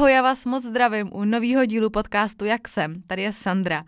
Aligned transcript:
Ahoj, 0.00 0.12
já 0.12 0.22
vás 0.22 0.44
moc 0.44 0.64
zdravím 0.64 1.10
u 1.12 1.24
nového 1.24 1.64
dílu 1.64 1.90
podcastu 1.90 2.44
Jak 2.44 2.68
jsem. 2.68 3.02
Tady 3.02 3.22
je 3.22 3.32
Sandra. 3.32 3.84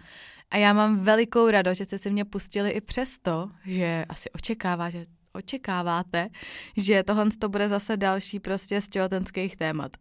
A 0.51 0.57
já 0.57 0.73
mám 0.73 0.99
velikou 0.99 1.51
radost, 1.51 1.79
že 1.79 1.85
jste 1.85 1.99
si 1.99 2.11
mě 2.11 2.25
pustili 2.25 2.71
i 2.71 2.81
přesto, 2.81 3.51
že 3.67 4.05
asi 4.09 4.31
očekává, 4.31 4.91
že 4.91 5.05
očekáváte, 5.33 6.29
že 6.77 7.03
tohle 7.03 7.27
to 7.39 7.49
bude 7.49 7.69
zase 7.69 7.97
další 7.97 8.41
prostě 8.41 8.81
z 8.81 8.89
těhotenských 8.89 9.57
témat. 9.57 9.97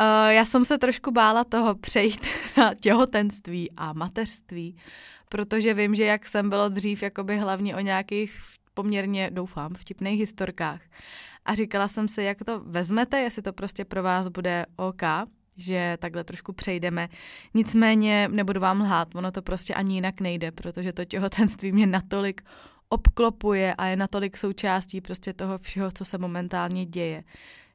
Uh, 0.00 0.28
já 0.28 0.44
jsem 0.44 0.64
se 0.64 0.78
trošku 0.78 1.10
bála 1.10 1.44
toho 1.44 1.74
přejít 1.80 2.26
na 2.56 2.74
těhotenství 2.74 3.70
a 3.76 3.92
mateřství, 3.92 4.76
protože 5.28 5.74
vím, 5.74 5.94
že 5.94 6.04
jak 6.04 6.28
jsem 6.28 6.50
bylo 6.50 6.68
dřív, 6.68 7.02
jakoby 7.02 7.36
hlavně 7.36 7.76
o 7.76 7.80
nějakých 7.80 8.40
poměrně, 8.74 9.30
doufám, 9.30 9.74
vtipných 9.74 10.20
historkách. 10.20 10.80
A 11.50 11.54
říkala 11.54 11.88
jsem 11.88 12.08
si, 12.08 12.22
jak 12.22 12.38
to 12.44 12.60
vezmete, 12.60 13.20
jestli 13.20 13.42
to 13.42 13.52
prostě 13.52 13.84
pro 13.84 14.02
vás 14.02 14.28
bude 14.28 14.66
OK, 14.76 15.02
že 15.56 15.96
takhle 16.00 16.24
trošku 16.24 16.52
přejdeme. 16.52 17.08
Nicméně 17.54 18.28
nebudu 18.28 18.60
vám 18.60 18.80
lhát, 18.80 19.14
ono 19.14 19.32
to 19.32 19.42
prostě 19.42 19.74
ani 19.74 19.94
jinak 19.94 20.20
nejde, 20.20 20.50
protože 20.50 20.92
to 20.92 21.04
těhotenství 21.04 21.72
mě 21.72 21.86
natolik 21.86 22.42
obklopuje 22.88 23.74
a 23.74 23.86
je 23.86 23.96
natolik 23.96 24.36
součástí 24.36 25.00
prostě 25.00 25.32
toho 25.32 25.58
všeho, 25.58 25.90
co 25.90 26.04
se 26.04 26.18
momentálně 26.18 26.86
děje, 26.86 27.24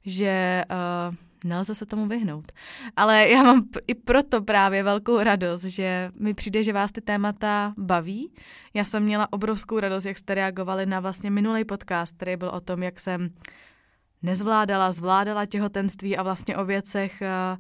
že 0.06 0.64
uh, 1.10 1.16
nelze 1.46 1.76
se 1.76 1.86
tomu 1.86 2.08
vyhnout. 2.08 2.52
Ale 2.96 3.30
já 3.30 3.44
mám 3.44 3.64
i 3.88 3.96
proto 3.96 4.42
právě 4.42 4.84
velkou 4.84 5.24
radost, 5.24 5.64
že 5.64 6.12
mi 6.20 6.34
přijde, 6.34 6.64
že 6.64 6.74
vás 6.74 6.92
ty 6.92 7.02
témata 7.02 7.74
baví. 7.78 8.34
Já 8.74 8.84
jsem 8.84 9.04
měla 9.04 9.34
obrovskou 9.34 9.80
radost, 9.80 10.06
jak 10.06 10.18
jste 10.18 10.36
reagovali 10.36 10.86
na 10.86 11.00
vlastně 11.00 11.32
minulý 11.32 11.66
podcast, 11.66 12.16
který 12.16 12.36
byl 12.36 12.50
o 12.50 12.62
tom, 12.62 12.84
jak 12.84 13.00
jsem 13.00 13.30
nezvládala, 14.22 14.92
zvládala 14.92 15.46
těhotenství 15.46 16.18
a 16.18 16.24
vlastně 16.24 16.58
o 16.58 16.66
věcech, 16.66 17.22
eh, 17.22 17.58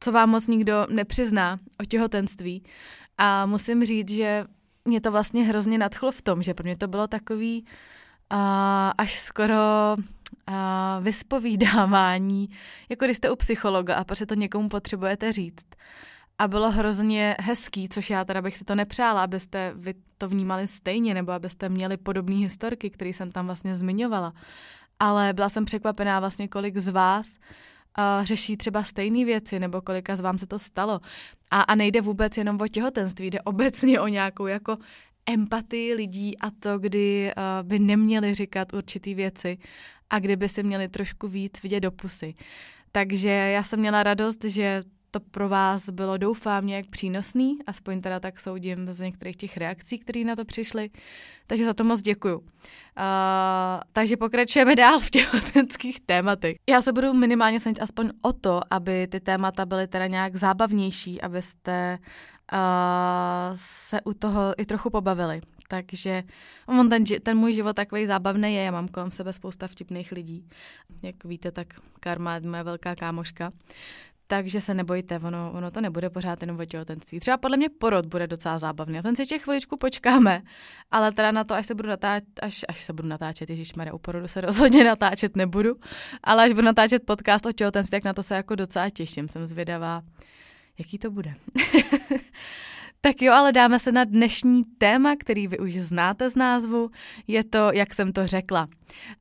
co 0.00 0.12
vám 0.12 0.30
moc 0.30 0.46
nikdo 0.46 0.86
nepřizná 0.90 1.58
o 1.80 1.84
těhotenství. 1.84 2.62
A 3.18 3.46
musím 3.46 3.84
říct, 3.84 4.10
že 4.10 4.44
mě 4.84 5.00
to 5.00 5.10
vlastně 5.10 5.44
hrozně 5.44 5.78
nadchlo 5.78 6.12
v 6.12 6.22
tom, 6.22 6.42
že 6.42 6.54
pro 6.54 6.64
mě 6.64 6.76
to 6.76 6.88
bylo 6.88 7.06
takový 7.06 7.64
uh, 8.32 8.38
až 8.98 9.20
skoro 9.20 9.54
uh, 10.48 11.04
vyspovídávání, 11.04 12.50
jako 12.88 13.04
když 13.04 13.16
jste 13.16 13.30
u 13.30 13.36
psychologa 13.36 13.94
a 13.94 14.04
protože 14.04 14.26
to 14.26 14.34
někomu 14.34 14.68
potřebujete 14.68 15.32
říct. 15.32 15.66
A 16.38 16.48
bylo 16.48 16.70
hrozně 16.70 17.36
hezký, 17.40 17.88
což 17.88 18.10
já 18.10 18.24
teda 18.24 18.42
bych 18.42 18.56
si 18.56 18.64
to 18.64 18.74
nepřála, 18.74 19.22
abyste 19.22 19.72
vy 19.76 19.94
to 20.18 20.28
vnímali 20.28 20.66
stejně, 20.68 21.14
nebo 21.14 21.32
abyste 21.32 21.68
měli 21.68 21.96
podobné 21.96 22.36
historky, 22.36 22.90
které 22.90 23.10
jsem 23.10 23.30
tam 23.30 23.46
vlastně 23.46 23.76
zmiňovala. 23.76 24.32
Ale 25.00 25.32
byla 25.32 25.48
jsem 25.48 25.64
překvapená 25.64 26.20
vlastně, 26.20 26.48
kolik 26.48 26.78
z 26.78 26.88
vás 26.88 27.26
řeší 28.22 28.56
třeba 28.56 28.82
stejné 28.82 29.24
věci, 29.24 29.58
nebo 29.58 29.80
kolika 29.80 30.16
z 30.16 30.20
vám 30.20 30.38
se 30.38 30.46
to 30.46 30.58
stalo. 30.58 31.00
A, 31.50 31.60
a 31.60 31.74
nejde 31.74 32.00
vůbec 32.00 32.36
jenom 32.36 32.60
o 32.60 32.68
těhotenství, 32.68 33.30
jde 33.30 33.40
obecně 33.40 34.00
o 34.00 34.08
nějakou 34.08 34.46
jako 34.46 34.76
empatii 35.26 35.94
lidí 35.94 36.38
a 36.38 36.50
to, 36.50 36.78
kdy 36.78 37.32
uh, 37.36 37.68
by 37.68 37.78
neměli 37.78 38.34
říkat 38.34 38.72
určitý 38.72 39.14
věci 39.14 39.58
a 40.10 40.18
kdyby 40.18 40.48
si 40.48 40.62
měli 40.62 40.88
trošku 40.88 41.28
víc 41.28 41.62
vidět 41.62 41.80
do 41.80 41.90
pusy. 41.90 42.34
Takže 42.92 43.28
já 43.28 43.62
jsem 43.62 43.80
měla 43.80 44.02
radost, 44.02 44.44
že 44.44 44.82
to 45.10 45.20
pro 45.20 45.48
vás 45.48 45.90
bylo, 45.90 46.16
doufám, 46.16 46.66
nějak 46.66 46.86
přínosný, 46.86 47.58
aspoň 47.66 48.00
teda 48.00 48.20
tak 48.20 48.40
soudím 48.40 48.92
z 48.92 49.00
některých 49.00 49.36
těch 49.36 49.56
reakcí, 49.56 49.98
které 49.98 50.24
na 50.24 50.36
to 50.36 50.44
přišly. 50.44 50.90
Takže 51.46 51.64
za 51.64 51.74
to 51.74 51.84
moc 51.84 52.00
děkuju. 52.00 52.38
Uh, 52.38 52.44
takže 53.92 54.16
pokračujeme 54.16 54.76
dál 54.76 54.98
v 54.98 55.10
těhotenských 55.10 56.00
tématech. 56.06 56.56
Já 56.68 56.82
se 56.82 56.92
budu 56.92 57.12
minimálně 57.12 57.60
snažit 57.60 57.82
aspoň 57.82 58.10
o 58.22 58.32
to, 58.32 58.60
aby 58.70 59.06
ty 59.06 59.20
témata 59.20 59.66
byly 59.66 59.88
teda 59.88 60.06
nějak 60.06 60.36
zábavnější, 60.36 61.20
abyste 61.20 61.98
uh, 62.52 62.58
se 63.54 64.00
u 64.00 64.14
toho 64.14 64.54
i 64.58 64.66
trochu 64.66 64.90
pobavili. 64.90 65.40
Takže 65.68 66.22
on 66.66 66.88
ten, 66.88 67.04
ten 67.04 67.38
můj 67.38 67.52
život 67.52 67.76
takový 67.76 68.06
zábavný 68.06 68.54
je, 68.54 68.62
já 68.62 68.70
mám 68.70 68.88
kolem 68.88 69.10
sebe 69.10 69.32
spousta 69.32 69.66
vtipných 69.66 70.12
lidí. 70.12 70.48
Jak 71.02 71.24
víte, 71.24 71.52
tak 71.52 71.66
Karma 72.00 72.34
je 72.34 72.40
moje 72.40 72.62
velká 72.62 72.94
kámoška. 72.94 73.52
Takže 74.28 74.60
se 74.60 74.74
nebojte, 74.74 75.18
ono, 75.18 75.52
ono 75.54 75.70
to 75.70 75.80
nebude 75.80 76.10
pořád 76.10 76.42
jenom 76.42 76.60
o 76.60 76.64
těhotenství. 76.64 77.20
Třeba 77.20 77.36
podle 77.36 77.56
mě 77.56 77.68
porod 77.68 78.06
bude 78.06 78.26
docela 78.26 78.58
zábavný. 78.58 78.98
A 78.98 79.02
ten 79.02 79.16
si 79.16 79.22
ještě 79.22 79.38
chviličku 79.38 79.76
počkáme, 79.76 80.42
ale 80.90 81.12
teda 81.12 81.30
na 81.30 81.44
to, 81.44 81.54
až 81.54 81.66
se 81.66 81.74
budu 81.74 81.88
natáčet, 81.88 82.28
až, 82.42 82.64
až 82.68 82.80
se 82.84 82.92
budu 82.92 83.08
natáčet, 83.08 83.50
Ježíš 83.50 83.74
Maria, 83.74 83.94
u 83.94 83.98
porodu 83.98 84.28
se 84.28 84.40
rozhodně 84.40 84.84
natáčet 84.84 85.36
nebudu, 85.36 85.76
ale 86.24 86.44
až 86.44 86.52
budu 86.52 86.64
natáčet 86.64 87.06
podcast 87.06 87.46
o 87.46 87.52
těhotenství, 87.52 87.90
tak 87.90 88.04
na 88.04 88.12
to 88.12 88.22
se 88.22 88.34
jako 88.34 88.54
docela 88.54 88.90
těším. 88.90 89.28
Jsem 89.28 89.46
zvědavá, 89.46 90.02
jaký 90.78 90.98
to 90.98 91.10
bude. 91.10 91.34
Tak 93.06 93.22
jo, 93.22 93.32
ale 93.32 93.52
dáme 93.52 93.78
se 93.78 93.92
na 93.92 94.04
dnešní 94.04 94.64
téma, 94.64 95.16
který 95.16 95.48
vy 95.48 95.58
už 95.58 95.74
znáte 95.74 96.30
z 96.30 96.36
názvu. 96.36 96.90
Je 97.26 97.44
to, 97.44 97.72
jak 97.72 97.94
jsem 97.94 98.12
to 98.12 98.26
řekla. 98.26 98.68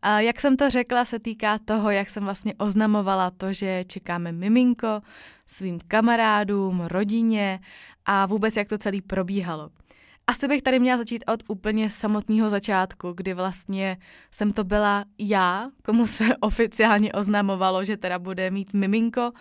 A 0.01 0.19
jak 0.19 0.41
jsem 0.41 0.57
to 0.57 0.69
řekla, 0.69 1.05
se 1.05 1.19
týká 1.19 1.57
toho, 1.57 1.91
jak 1.91 2.09
jsem 2.09 2.23
vlastně 2.23 2.53
oznamovala 2.57 3.31
to, 3.31 3.53
že 3.53 3.83
čekáme 3.83 4.31
miminko 4.31 5.01
svým 5.47 5.79
kamarádům, 5.87 6.81
rodině 6.81 7.59
a 8.05 8.25
vůbec, 8.25 8.55
jak 8.55 8.69
to 8.69 8.77
celý 8.77 9.01
probíhalo. 9.01 9.69
Asi 10.27 10.47
bych 10.47 10.61
tady 10.61 10.79
měla 10.79 10.97
začít 10.97 11.23
od 11.27 11.43
úplně 11.47 11.91
samotného 11.91 12.49
začátku, 12.49 13.13
kdy 13.13 13.33
vlastně 13.33 13.97
jsem 14.31 14.53
to 14.53 14.63
byla 14.63 15.05
já, 15.17 15.69
komu 15.83 16.07
se 16.07 16.37
oficiálně 16.39 17.13
oznamovalo, 17.13 17.83
že 17.83 17.97
teda 17.97 18.19
bude 18.19 18.51
mít 18.51 18.73
miminko. 18.73 19.31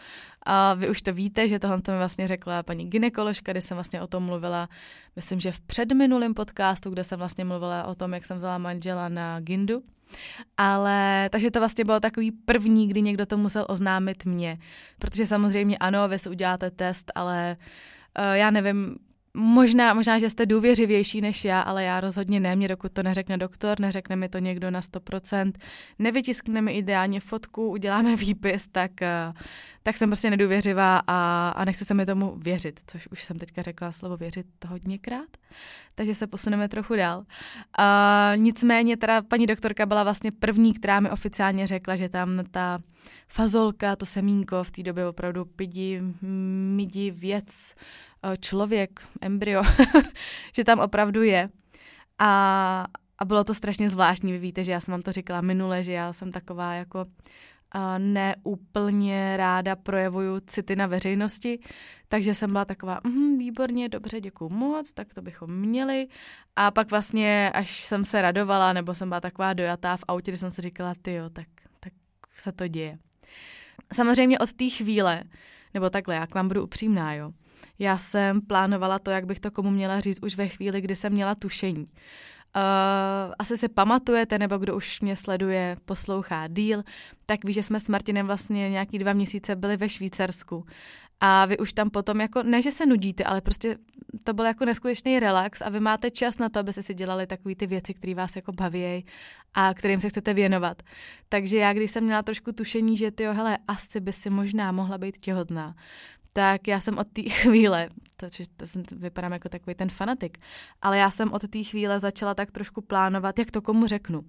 A 0.46 0.74
vy 0.74 0.88
už 0.88 1.02
to 1.02 1.12
víte, 1.12 1.48
že 1.48 1.58
tohle 1.58 1.82
to 1.82 1.92
mi 1.92 1.98
vlastně 1.98 2.28
řekla 2.28 2.62
paní 2.62 2.90
ginekoložka, 2.90 3.52
kdy 3.52 3.62
jsem 3.62 3.74
vlastně 3.74 4.00
o 4.00 4.06
tom 4.06 4.22
mluvila, 4.22 4.68
myslím, 5.16 5.40
že 5.40 5.52
v 5.52 5.60
předminulém 5.60 6.34
podcastu, 6.34 6.90
kde 6.90 7.04
jsem 7.04 7.18
vlastně 7.18 7.44
mluvila 7.44 7.84
o 7.84 7.94
tom, 7.94 8.12
jak 8.12 8.26
jsem 8.26 8.38
vzala 8.38 8.58
manžela 8.58 9.08
na 9.08 9.40
Gindu. 9.40 9.82
Ale 10.56 11.28
takže 11.32 11.50
to 11.50 11.58
vlastně 11.58 11.84
bylo 11.84 12.00
takový 12.00 12.32
první, 12.32 12.88
kdy 12.88 13.02
někdo 13.02 13.26
to 13.26 13.36
musel 13.36 13.66
oznámit 13.68 14.24
mě. 14.24 14.58
Protože 14.98 15.26
samozřejmě 15.26 15.78
ano, 15.78 16.08
vy 16.08 16.18
si 16.18 16.28
uděláte 16.28 16.70
test, 16.70 17.12
ale 17.14 17.56
uh, 18.18 18.34
já 18.34 18.50
nevím, 18.50 18.96
Možná, 19.36 19.94
možná, 19.94 20.18
že 20.18 20.30
jste 20.30 20.46
důvěřivější 20.46 21.20
než 21.20 21.44
já, 21.44 21.60
ale 21.60 21.84
já 21.84 22.00
rozhodně 22.00 22.40
ne. 22.40 22.56
Mě 22.56 22.68
dokud 22.68 22.92
to 22.92 23.02
neřekne 23.02 23.38
doktor, 23.38 23.80
neřekne 23.80 24.16
mi 24.16 24.28
to 24.28 24.38
někdo 24.38 24.70
na 24.70 24.80
100%, 24.80 25.52
nevytiskne 25.98 26.62
mi 26.62 26.72
ideálně 26.72 27.20
fotku, 27.20 27.68
uděláme 27.68 28.16
výpis, 28.26 28.68
tak, 28.68 29.02
eh, 29.02 29.32
tak 29.82 29.96
jsem 29.96 30.08
prostě 30.08 30.30
nedůvěřivá 30.30 31.02
a, 31.06 31.48
a 31.48 31.64
nechce 31.64 31.84
se 31.84 31.94
mi 31.94 32.06
tomu 32.06 32.36
věřit, 32.36 32.80
což 32.86 33.08
už 33.08 33.24
jsem 33.24 33.38
teďka 33.38 33.62
řekla 33.62 33.92
slovo 33.92 34.16
věřit 34.16 34.46
hodněkrát, 34.66 35.28
takže 35.94 36.14
se 36.14 36.26
posuneme 36.26 36.68
trochu 36.68 36.96
dál. 36.96 37.24
A, 37.78 38.32
nicméně 38.36 38.96
teda 38.96 39.22
paní 39.22 39.46
doktorka 39.46 39.86
byla 39.86 40.02
vlastně 40.02 40.30
první, 40.38 40.74
která 40.74 41.00
mi 41.00 41.10
oficiálně 41.10 41.66
řekla, 41.66 41.96
že 41.96 42.08
tam 42.08 42.42
ta 42.50 42.78
fazolka, 43.28 43.96
to 43.96 44.06
semínko 44.06 44.64
v 44.64 44.70
té 44.70 44.82
době 44.82 45.06
opravdu 45.06 45.44
pidi, 45.44 46.00
midi 46.76 47.10
věc, 47.10 47.74
člověk, 48.40 49.00
embryo, 49.20 49.62
že 50.56 50.64
tam 50.64 50.78
opravdu 50.78 51.22
je. 51.22 51.48
A, 52.18 52.86
a 53.18 53.24
bylo 53.24 53.44
to 53.44 53.54
strašně 53.54 53.90
zvláštní. 53.90 54.32
Vy 54.32 54.38
víte, 54.38 54.64
že 54.64 54.72
já 54.72 54.80
jsem 54.80 54.92
vám 54.92 55.02
to 55.02 55.12
říkala 55.12 55.40
minule, 55.40 55.82
že 55.82 55.92
já 55.92 56.12
jsem 56.12 56.32
taková 56.32 56.74
jako 56.74 57.04
a 57.74 57.98
neúplně 57.98 59.36
ráda 59.36 59.76
projevuju 59.76 60.40
city 60.46 60.76
na 60.76 60.86
veřejnosti, 60.86 61.58
takže 62.08 62.34
jsem 62.34 62.52
byla 62.52 62.64
taková, 62.64 63.00
mm, 63.04 63.38
výborně, 63.38 63.88
dobře, 63.88 64.20
děkuju 64.20 64.50
moc, 64.50 64.92
tak 64.92 65.14
to 65.14 65.22
bychom 65.22 65.56
měli. 65.56 66.06
A 66.56 66.70
pak 66.70 66.90
vlastně, 66.90 67.50
až 67.54 67.84
jsem 67.84 68.04
se 68.04 68.22
radovala, 68.22 68.72
nebo 68.72 68.94
jsem 68.94 69.08
byla 69.08 69.20
taková 69.20 69.52
dojatá 69.52 69.96
v 69.96 70.04
autě, 70.08 70.30
kde 70.30 70.38
jsem 70.38 70.50
si 70.50 70.62
říkala, 70.62 70.92
ty 71.02 71.14
jo, 71.14 71.30
tak, 71.30 71.46
tak 71.80 71.92
se 72.34 72.52
to 72.52 72.68
děje. 72.68 72.98
Samozřejmě 73.92 74.38
od 74.38 74.52
té 74.52 74.68
chvíle, 74.68 75.22
nebo 75.74 75.90
takhle, 75.90 76.14
jak 76.14 76.34
vám 76.34 76.48
budu 76.48 76.62
upřímná, 76.64 77.14
jo, 77.14 77.32
já 77.78 77.98
jsem 77.98 78.40
plánovala 78.40 78.98
to, 78.98 79.10
jak 79.10 79.26
bych 79.26 79.40
to 79.40 79.50
komu 79.50 79.70
měla 79.70 80.00
říct 80.00 80.22
už 80.22 80.36
ve 80.36 80.48
chvíli, 80.48 80.80
kdy 80.80 80.96
jsem 80.96 81.12
měla 81.12 81.34
tušení. 81.34 81.86
Uh, 82.56 83.32
asi 83.38 83.56
si 83.56 83.68
pamatujete, 83.68 84.38
nebo 84.38 84.58
kdo 84.58 84.76
už 84.76 85.00
mě 85.00 85.16
sleduje, 85.16 85.76
poslouchá 85.84 86.48
díl, 86.48 86.82
tak 87.26 87.44
ví, 87.44 87.52
že 87.52 87.62
jsme 87.62 87.80
s 87.80 87.88
Martinem 87.88 88.26
vlastně 88.26 88.70
nějaký 88.70 88.98
dva 88.98 89.12
měsíce 89.12 89.56
byli 89.56 89.76
ve 89.76 89.88
Švýcarsku. 89.88 90.66
A 91.20 91.46
vy 91.46 91.58
už 91.58 91.72
tam 91.72 91.90
potom 91.90 92.20
jako, 92.20 92.42
ne, 92.42 92.62
že 92.62 92.72
se 92.72 92.86
nudíte, 92.86 93.24
ale 93.24 93.40
prostě 93.40 93.76
to 94.24 94.34
byl 94.34 94.44
jako 94.44 94.64
neskutečný 94.64 95.20
relax 95.20 95.62
a 95.62 95.68
vy 95.68 95.80
máte 95.80 96.10
čas 96.10 96.38
na 96.38 96.48
to, 96.48 96.58
abyste 96.58 96.82
si 96.82 96.94
dělali 96.94 97.26
takové 97.26 97.54
ty 97.54 97.66
věci, 97.66 97.94
které 97.94 98.14
vás 98.14 98.36
jako 98.36 98.52
baví 98.52 99.06
a 99.54 99.74
kterým 99.74 100.00
se 100.00 100.08
chcete 100.08 100.34
věnovat. 100.34 100.82
Takže 101.28 101.56
já, 101.56 101.72
když 101.72 101.90
jsem 101.90 102.04
měla 102.04 102.22
trošku 102.22 102.52
tušení, 102.52 102.96
že 102.96 103.10
ty 103.10 103.24
hele, 103.24 103.58
asi 103.68 104.00
by 104.00 104.12
si 104.12 104.30
možná 104.30 104.72
mohla 104.72 104.98
být 104.98 105.18
těhotná, 105.18 105.74
tak 106.36 106.68
já 106.68 106.80
jsem 106.80 106.98
od 106.98 107.06
té 107.12 107.22
chvíle, 107.30 107.88
to, 108.16 108.26
to 108.56 108.66
jsem, 108.66 108.82
vypadám 108.92 109.32
jako 109.32 109.48
takový 109.48 109.74
ten 109.74 109.90
fanatik, 109.90 110.38
ale 110.82 110.98
já 110.98 111.10
jsem 111.10 111.32
od 111.32 111.48
té 111.48 111.62
chvíle 111.62 112.00
začala 112.00 112.34
tak 112.34 112.50
trošku 112.50 112.80
plánovat, 112.80 113.38
jak 113.38 113.50
to 113.50 113.62
komu 113.62 113.86
řeknu. 113.86 114.24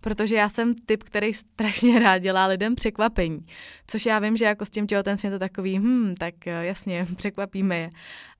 Protože 0.00 0.34
já 0.34 0.48
jsem 0.48 0.74
typ, 0.74 1.02
který 1.02 1.34
strašně 1.34 1.98
rád 2.04 2.18
dělá 2.18 2.46
lidem 2.46 2.74
překvapení. 2.74 3.46
Což 3.86 4.06
já 4.06 4.18
vím, 4.18 4.36
že 4.36 4.44
jako 4.44 4.66
s 4.66 4.70
tím 4.70 4.86
těhotenstvím 4.86 5.32
to 5.32 5.38
takový, 5.38 5.78
hm, 5.78 6.14
tak 6.18 6.46
eh, 6.46 6.64
jasně, 6.66 7.06
překvapíme 7.16 7.76
je. 7.76 7.90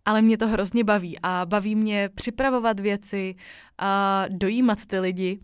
Ale 0.05 0.23
mě 0.23 0.39
to 0.39 0.49
hrozně 0.49 0.85
baví 0.85 1.19
a 1.23 1.47
baví 1.47 1.75
mě 1.75 2.09
připravovat 2.15 2.81
věci, 2.81 3.35
a 3.79 4.25
dojímat 4.29 4.87
ty 4.87 4.99
lidi. 4.99 5.41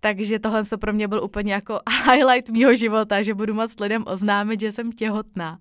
Takže 0.00 0.38
tohle 0.38 0.64
to 0.64 0.78
pro 0.78 0.92
mě 0.92 1.08
byl 1.08 1.24
úplně 1.24 1.52
jako 1.52 1.80
highlight 2.06 2.48
mýho 2.48 2.76
života, 2.76 3.22
že 3.22 3.34
budu 3.34 3.54
moc 3.54 3.80
lidem 3.80 4.04
oznámit, 4.06 4.60
že 4.60 4.72
jsem 4.72 4.92
těhotná. 4.92 5.58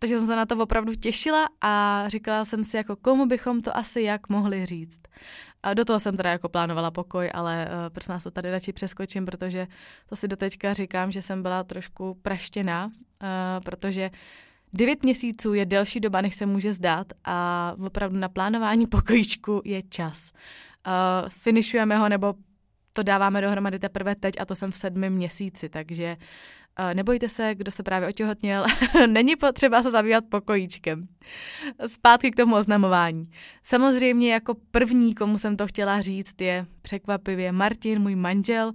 Takže 0.00 0.18
jsem 0.18 0.26
se 0.26 0.36
na 0.36 0.46
to 0.46 0.56
opravdu 0.56 0.94
těšila 0.94 1.48
a 1.60 2.04
říkala 2.08 2.44
jsem 2.44 2.64
si, 2.64 2.76
jako 2.76 2.96
komu 2.96 3.26
bychom 3.26 3.60
to 3.60 3.76
asi 3.76 4.02
jak 4.02 4.28
mohli 4.28 4.66
říct. 4.66 5.00
A 5.62 5.74
do 5.74 5.84
toho 5.84 6.00
jsem 6.00 6.16
teda 6.16 6.30
jako 6.30 6.48
plánovala 6.48 6.90
pokoj, 6.90 7.30
ale 7.34 7.68
uh, 7.68 7.72
proč 7.92 8.06
nás 8.06 8.22
to 8.22 8.30
tady 8.30 8.50
radši 8.50 8.72
přeskočím, 8.72 9.24
protože 9.24 9.66
to 10.08 10.16
si 10.16 10.28
doteďka 10.28 10.72
říkám, 10.72 11.12
že 11.12 11.22
jsem 11.22 11.42
byla 11.42 11.64
trošku 11.64 12.18
praštěná, 12.22 12.86
uh, 12.86 12.90
protože 13.64 14.10
Devět 14.76 15.02
měsíců 15.02 15.54
je 15.54 15.66
delší 15.66 16.00
doba, 16.00 16.20
než 16.20 16.34
se 16.34 16.46
může 16.46 16.72
zdát 16.72 17.06
a 17.24 17.74
opravdu 17.86 18.18
na 18.18 18.28
plánování 18.28 18.86
pokojíčku 18.86 19.62
je 19.64 19.82
čas. 19.82 20.32
Uh, 20.32 21.28
finišujeme 21.28 21.96
ho 21.96 22.08
nebo 22.08 22.34
to 22.92 23.02
dáváme 23.02 23.40
dohromady 23.40 23.78
teprve 23.78 24.14
teď 24.14 24.34
a 24.40 24.44
to 24.44 24.54
jsem 24.54 24.70
v 24.70 24.76
sedmi 24.76 25.10
měsíci, 25.10 25.68
takže 25.68 26.16
nebojte 26.94 27.28
se, 27.28 27.54
kdo 27.54 27.70
jste 27.70 27.82
právě 27.82 28.08
otěhotněl, 28.08 28.64
není 29.06 29.36
potřeba 29.36 29.82
se 29.82 29.90
zabývat 29.90 30.24
pokojíčkem. 30.28 31.08
Zpátky 31.86 32.30
k 32.30 32.36
tomu 32.36 32.56
oznamování. 32.56 33.24
Samozřejmě 33.62 34.32
jako 34.32 34.54
první, 34.70 35.14
komu 35.14 35.38
jsem 35.38 35.56
to 35.56 35.66
chtěla 35.66 36.00
říct, 36.00 36.40
je 36.40 36.66
překvapivě 36.82 37.52
Martin, 37.52 37.98
můj 37.98 38.14
manžel, 38.14 38.72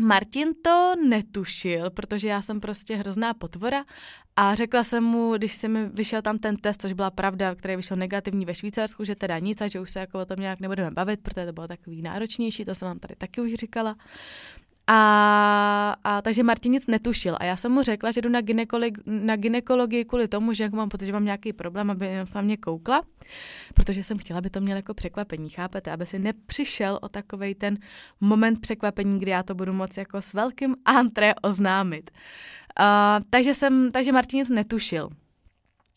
Martin 0.00 0.48
to 0.64 0.94
netušil, 1.08 1.90
protože 1.90 2.28
já 2.28 2.42
jsem 2.42 2.60
prostě 2.60 2.96
hrozná 2.96 3.34
potvora 3.34 3.84
a 4.36 4.54
řekla 4.54 4.84
jsem 4.84 5.04
mu, 5.04 5.32
když 5.36 5.52
se 5.52 5.68
mi 5.68 5.88
vyšel 5.88 6.22
tam 6.22 6.38
ten 6.38 6.56
test, 6.56 6.80
což 6.80 6.92
byla 6.92 7.10
pravda, 7.10 7.54
který 7.54 7.76
vyšel 7.76 7.96
negativní 7.96 8.44
ve 8.44 8.54
Švýcarsku, 8.54 9.04
že 9.04 9.14
teda 9.14 9.38
nic 9.38 9.60
a 9.60 9.66
že 9.66 9.80
už 9.80 9.90
se 9.90 10.00
jako 10.00 10.20
o 10.20 10.24
tom 10.24 10.40
nějak 10.40 10.60
nebudeme 10.60 10.90
bavit, 10.90 11.20
protože 11.22 11.46
to 11.46 11.52
bylo 11.52 11.68
takový 11.68 12.02
náročnější, 12.02 12.64
to 12.64 12.74
jsem 12.74 12.88
vám 12.88 12.98
tady 12.98 13.16
taky 13.16 13.40
už 13.40 13.54
říkala. 13.54 13.96
A, 14.90 15.96
a 16.04 16.22
takže 16.22 16.42
Martin 16.42 16.72
nic 16.72 16.86
netušil 16.86 17.36
a 17.40 17.44
já 17.44 17.56
jsem 17.56 17.72
mu 17.72 17.82
řekla, 17.82 18.10
že 18.10 18.20
jdu 18.20 18.28
na, 18.28 18.40
gynekolog, 18.40 18.92
na 19.06 19.36
gynekologii 19.36 20.04
kvůli 20.04 20.28
tomu, 20.28 20.52
že 20.52 20.68
mám 20.72 20.88
pocit, 20.88 21.06
že 21.06 21.12
mám 21.12 21.24
nějaký 21.24 21.52
problém, 21.52 21.90
aby 21.90 22.08
na 22.34 22.40
mě 22.40 22.56
koukla, 22.56 23.02
protože 23.74 24.04
jsem 24.04 24.18
chtěla, 24.18 24.38
aby 24.38 24.50
to 24.50 24.60
měl 24.60 24.76
jako 24.76 24.94
překvapení, 24.94 25.48
chápete, 25.48 25.90
aby 25.90 26.06
si 26.06 26.18
nepřišel 26.18 26.98
o 27.02 27.08
takový 27.08 27.54
ten 27.54 27.78
moment 28.20 28.60
překvapení, 28.60 29.18
kdy 29.18 29.30
já 29.30 29.42
to 29.42 29.54
budu 29.54 29.72
moci 29.72 30.00
jako 30.00 30.22
s 30.22 30.34
velkým 30.34 30.76
antré 30.84 31.34
oznámit. 31.42 32.10
Uh, 32.80 33.24
takže, 33.30 33.54
jsem, 33.54 33.92
takže 33.92 34.12
Martin 34.12 34.38
nic 34.38 34.50
netušil. 34.50 35.08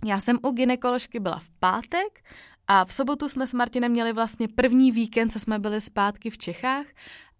Já 0.05 0.19
jsem 0.19 0.39
u 0.41 0.51
ginekoložky 0.51 1.19
byla 1.19 1.39
v 1.39 1.49
pátek 1.59 2.23
a 2.67 2.85
v 2.85 2.93
sobotu 2.93 3.29
jsme 3.29 3.47
s 3.47 3.53
Martinem 3.53 3.91
měli 3.91 4.13
vlastně 4.13 4.47
první 4.47 4.91
víkend, 4.91 5.29
co 5.29 5.39
jsme 5.39 5.59
byli 5.59 5.81
zpátky 5.81 6.29
v 6.29 6.37
Čechách 6.37 6.85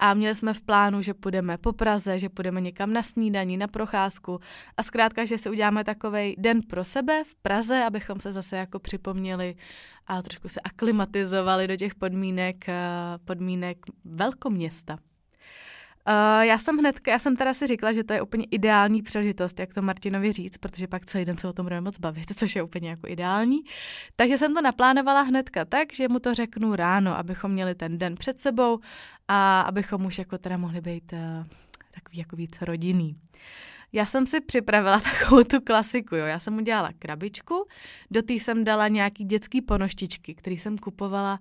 a 0.04 0.14
měli 0.14 0.36
jsme 0.36 0.54
v 0.54 0.62
plánu, 0.62 1.02
že 1.02 1.14
půjdeme 1.14 1.58
po 1.58 1.74
Praze, 1.74 2.20
že 2.20 2.30
půjdeme 2.30 2.62
někam 2.62 2.94
na 2.94 3.04
snídaní, 3.04 3.58
na 3.58 3.68
procházku 3.68 4.40
a 4.78 4.84
zkrátka, 4.84 5.26
že 5.26 5.38
si 5.38 5.50
uděláme 5.50 5.84
takový 5.84 6.36
den 6.38 6.62
pro 6.62 6.86
sebe 6.86 7.24
v 7.24 7.36
Praze, 7.36 7.84
abychom 7.84 8.20
se 8.20 8.32
zase 8.32 8.58
jako 8.58 8.80
připomněli 8.80 9.56
a 10.08 10.22
trošku 10.22 10.50
se 10.50 10.60
aklimatizovali 10.60 11.68
do 11.68 11.76
těch 11.76 11.96
podmínek, 11.96 12.70
eh, 12.70 12.76
podmínek 13.26 13.78
velkoměsta. 14.06 14.98
Uh, 16.08 16.42
já 16.42 16.58
jsem 16.58 16.78
hned, 16.78 17.08
já 17.08 17.20
jsem 17.20 17.36
teda 17.36 17.54
si 17.54 17.68
říkala, 17.68 17.92
že 17.92 18.04
to 18.04 18.14
je 18.14 18.22
úplně 18.22 18.46
ideální 18.52 19.02
příležitost, 19.02 19.60
jak 19.60 19.74
to 19.74 19.82
Martinovi 19.82 20.32
říct, 20.32 20.58
protože 20.58 20.88
pak 20.88 21.06
celý 21.06 21.26
den 21.26 21.38
se 21.38 21.48
o 21.48 21.54
tom 21.54 21.66
budeme 21.66 21.82
moc 21.82 22.00
bavit, 22.00 22.26
což 22.36 22.56
je 22.56 22.64
úplně 22.64 22.90
jako 22.90 23.08
ideální. 23.08 23.60
Takže 24.16 24.38
jsem 24.38 24.54
to 24.54 24.62
naplánovala 24.62 25.22
hnedka 25.22 25.66
tak, 25.66 25.94
že 25.94 26.08
mu 26.08 26.20
to 26.20 26.34
řeknu 26.34 26.76
ráno, 26.76 27.18
abychom 27.18 27.52
měli 27.52 27.76
ten 27.76 27.98
den 27.98 28.16
před 28.16 28.40
sebou 28.40 28.80
a 29.28 29.62
abychom 29.62 30.06
už 30.06 30.18
jako 30.18 30.38
teda 30.38 30.58
mohli 30.58 30.82
být 30.82 31.14
uh, 31.14 31.20
takový 31.92 32.18
jako 32.18 32.36
víc 32.36 32.62
rodinný. 32.62 33.16
Já 33.94 34.06
jsem 34.06 34.26
si 34.26 34.42
připravila 34.42 35.00
takovou 35.22 35.44
tu 35.44 35.62
klasiku, 35.62 36.16
jo. 36.16 36.26
Já 36.26 36.40
jsem 36.40 36.58
udělala 36.58 36.90
krabičku, 37.00 37.68
do 38.12 38.22
té 38.22 38.34
jsem 38.34 38.64
dala 38.64 38.88
nějaký 38.88 39.24
dětský 39.24 39.62
ponoštičky, 39.62 40.36
který 40.36 40.58
jsem 40.58 40.78
kupovala 40.78 41.40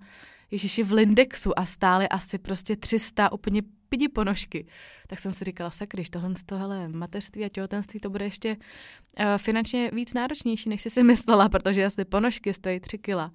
Ježiši 0.50 0.82
v 0.82 0.92
Lindexu 0.92 1.58
a 1.58 1.64
stály 1.64 2.08
asi 2.08 2.38
prostě 2.38 2.76
300 2.76 3.32
úplně 3.32 3.62
pidi 3.88 4.08
ponožky. 4.08 4.66
Tak 5.06 5.18
jsem 5.18 5.32
si 5.32 5.44
říkala, 5.44 5.70
sakryš, 5.70 6.10
tohle 6.10 6.34
z 6.34 6.44
tohle 6.44 6.88
mateřství 6.88 7.44
a 7.44 7.48
těhotenství 7.48 8.00
to 8.00 8.10
bude 8.10 8.24
ještě 8.24 8.56
uh, 8.56 9.24
finančně 9.36 9.90
víc 9.92 10.14
náročnější, 10.14 10.68
než 10.68 10.82
jsi 10.82 10.90
si 10.90 11.02
myslela, 11.02 11.48
protože 11.48 11.80
jestli 11.80 12.04
ponožky 12.04 12.54
stojí 12.54 12.80
3 12.80 12.98
kila, 12.98 13.32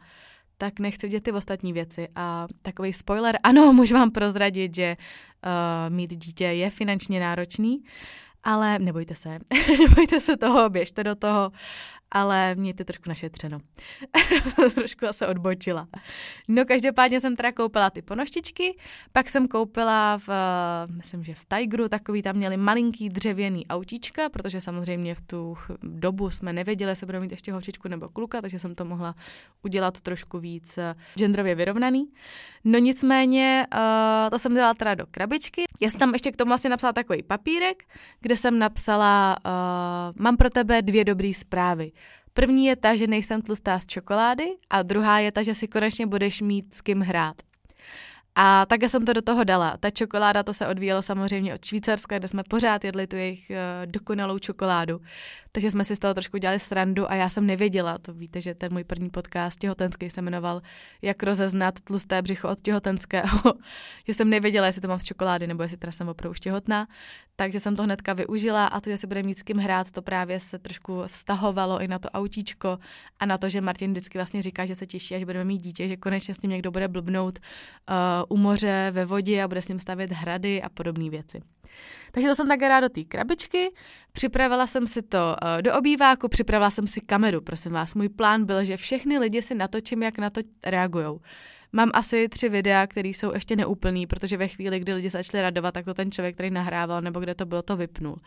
tak 0.58 0.80
nechci 0.80 1.08
vidět 1.08 1.24
ty 1.24 1.32
ostatní 1.32 1.74
věci. 1.74 2.08
A 2.16 2.48
takový 2.62 2.94
spoiler, 2.94 3.40
ano, 3.44 3.74
můžu 3.74 3.94
vám 3.94 4.12
prozradit, 4.12 4.76
že 4.76 4.98
uh, 4.98 5.96
mít 5.96 6.16
dítě 6.16 6.46
je 6.46 6.70
finančně 6.70 7.20
náročný, 7.20 7.84
ale 8.44 8.80
nebojte 8.80 9.16
se, 9.16 9.40
nebojte 9.80 10.20
se 10.20 10.38
toho, 10.38 10.70
běžte 10.70 11.04
do 11.04 11.16
toho 11.16 11.52
ale 12.12 12.56
mějte 12.56 12.86
trošku 12.86 13.10
našetřeno. 13.10 13.60
trošku 14.76 15.06
se 15.12 15.28
odbočila. 15.28 15.88
No 16.50 16.66
každopádně 16.66 17.22
jsem 17.22 17.36
teda 17.36 17.52
koupila 17.52 17.90
ty 17.90 18.02
ponoštičky, 18.02 18.78
pak 19.12 19.30
jsem 19.30 19.48
koupila 19.48 20.18
v, 20.18 20.30
myslím, 20.92 21.24
že 21.24 21.36
v 21.36 21.46
Tigeru, 21.46 21.90
takový 21.90 22.22
tam 22.22 22.36
měli 22.36 22.58
malinký 22.58 23.10
dřevěný 23.10 23.68
autíčka, 23.68 24.30
protože 24.30 24.62
samozřejmě 24.62 25.16
v 25.16 25.22
tu 25.22 25.58
dobu 25.84 26.32
jsme 26.32 26.54
nevěděli, 26.54 26.92
jestli 26.92 27.06
budeme 27.06 27.24
mít 27.24 27.32
ještě 27.32 27.52
holčičku 27.52 27.88
nebo 27.88 28.10
kluka, 28.10 28.42
takže 28.42 28.60
jsem 28.60 28.76
to 28.76 28.86
mohla 28.86 29.16
udělat 29.64 30.02
trošku 30.02 30.40
víc 30.40 30.78
eh, 30.78 30.96
genderově 31.16 31.56
vyrovnaný. 31.56 32.10
No 32.64 32.80
nicméně, 32.80 33.68
uh, 33.74 34.30
to 34.30 34.40
jsem 34.40 34.56
dala 34.56 34.74
teda 34.74 34.96
do 34.96 35.06
krabičky. 35.12 35.64
Já 35.82 35.90
jsem 35.90 36.00
tam 36.00 36.14
ještě 36.14 36.32
k 36.32 36.36
tomu 36.36 36.50
vlastně 36.50 36.70
napsala 36.70 36.94
takový 36.94 37.24
papírek, 37.24 37.84
kde 38.22 38.38
jsem 38.38 38.60
napsala, 38.60 39.38
uh, 39.46 40.22
mám 40.24 40.38
pro 40.38 40.50
tebe 40.50 40.82
dvě 40.82 41.04
dobré 41.06 41.32
zprávy. 41.34 41.92
První 42.38 42.66
je 42.66 42.76
ta, 42.76 42.96
že 42.96 43.08
nejsem 43.08 43.42
tlustá 43.42 43.80
z 43.80 43.86
čokolády 43.86 44.46
a 44.70 44.84
druhá 44.84 45.20
je 45.20 45.32
ta, 45.32 45.44
že 45.44 45.56
si 45.56 45.68
konečně 45.68 46.08
budeš 46.08 46.42
mít 46.42 46.74
s 46.74 46.82
kým 46.82 47.02
hrát. 47.02 47.36
A 48.36 48.66
také 48.66 48.90
jsem 48.90 49.06
to 49.06 49.14
do 49.14 49.22
toho 49.22 49.44
dala. 49.44 49.78
Ta 49.80 49.90
čokoláda, 49.90 50.44
to 50.44 50.54
se 50.54 50.68
odvíjelo 50.68 51.02
samozřejmě 51.02 51.54
od 51.54 51.66
Švýcarska, 51.66 52.20
kde 52.20 52.28
jsme 52.28 52.44
pořád 52.50 52.84
jedli 52.84 53.08
tu 53.08 53.16
jejich 53.16 53.52
uh, 53.52 53.92
dokonalou 53.92 54.40
čokoládu. 54.40 55.02
Takže 55.56 55.72
jsme 55.72 55.84
si 55.84 55.96
z 55.96 56.00
toho 56.00 56.14
trošku 56.14 56.38
dělali 56.38 56.60
srandu 56.60 57.12
a 57.12 57.16
já 57.16 57.30
jsem 57.30 57.48
nevěděla, 57.48 57.98
to 57.98 58.14
víte, 58.14 58.42
že 58.42 58.56
ten 58.56 58.74
můj 58.74 58.84
první 58.84 59.10
podcast 59.10 59.60
těhotenský 59.60 60.10
se 60.10 60.22
jmenoval 60.22 60.62
Jak 61.02 61.24
rozeznat 61.24 61.82
tlusté 61.82 62.22
břicho 62.22 62.50
od 62.50 62.62
těhotenského, 62.62 63.54
že 64.08 64.14
jsem 64.14 64.30
nevěděla, 64.30 64.66
jestli 64.66 64.82
to 64.82 64.88
mám 64.88 65.00
z 65.00 65.04
čokolády 65.04 65.48
nebo 65.48 65.64
jestli 65.64 65.78
teda 65.78 65.92
jsem 65.92 66.10
opravdu 66.10 66.32
už 66.32 66.40
těhotná. 66.40 66.88
Takže 67.36 67.60
jsem 67.60 67.76
to 67.76 67.84
hnedka 67.84 68.14
využila 68.14 68.68
a 68.68 68.82
to, 68.82 68.90
že 68.90 68.98
si 68.98 69.08
bude 69.08 69.24
mít 69.24 69.40
s 69.40 69.44
kým 69.44 69.58
hrát, 69.58 69.92
to 69.92 70.02
právě 70.02 70.40
se 70.40 70.60
trošku 70.60 71.04
vztahovalo 71.08 71.82
i 71.82 71.88
na 71.88 72.00
to 72.00 72.10
autíčko 72.10 72.80
a 73.20 73.26
na 73.26 73.38
to, 73.38 73.50
že 73.50 73.62
Martin 73.62 73.92
vždycky 73.92 74.18
vlastně 74.18 74.42
říká, 74.42 74.66
že 74.66 74.76
se 74.76 74.86
těší, 74.86 75.16
až 75.16 75.24
budeme 75.24 75.46
mít 75.46 75.62
dítě, 75.62 75.88
že 75.88 75.98
konečně 75.98 76.34
s 76.34 76.42
ním 76.42 76.52
někdo 76.52 76.72
bude 76.72 76.88
blbnout 76.88 77.40
uh, 77.40 77.96
u 78.30 78.38
moře, 78.38 78.90
ve 78.92 79.06
vodě 79.06 79.44
a 79.44 79.48
bude 79.48 79.62
s 79.62 79.68
ním 79.68 79.80
stavět 79.80 80.12
hrady 80.12 80.62
a 80.62 80.70
podobné 80.70 81.10
věci. 81.10 81.42
Takže 82.12 82.28
to 82.30 82.36
jsem 82.36 82.48
také 82.48 82.70
ráda 82.70 82.88
do 82.88 82.94
té 82.94 83.04
krabičky. 83.04 83.74
Připravila 84.12 84.68
jsem 84.68 84.88
si 84.88 85.02
to 85.02 85.18
uh, 85.18 85.62
do 85.62 85.76
obýváku, 85.76 86.28
připravila 86.28 86.70
jsem 86.70 86.88
si 86.88 87.02
kameru, 87.02 87.42
prosím 87.42 87.72
vás. 87.72 87.96
Můj 87.96 88.10
plán 88.10 88.46
byl, 88.46 88.64
že 88.64 88.78
všechny 88.78 89.18
lidi 89.18 89.42
si 89.42 89.56
natočím, 89.56 90.04
jak 90.04 90.18
na 90.18 90.30
to 90.30 90.42
reagují. 90.66 91.20
Mám 91.76 91.92
asi 91.94 92.30
tři 92.30 92.50
videa, 92.50 92.88
které 92.88 93.10
jsou 93.10 93.34
ještě 93.34 93.56
neúplný, 93.56 94.08
protože 94.08 94.38
ve 94.38 94.48
chvíli, 94.48 94.80
kdy 94.80 94.94
lidi 94.94 95.10
začali 95.10 95.42
radovat, 95.42 95.74
tak 95.74 95.86
to 95.86 95.94
ten 95.94 96.12
člověk, 96.12 96.36
který 96.36 96.50
nahrával, 96.50 97.02
nebo 97.02 97.20
kde 97.20 97.36
to 97.36 97.46
bylo, 97.46 97.62
to 97.62 97.78
vypnul. 97.78 98.18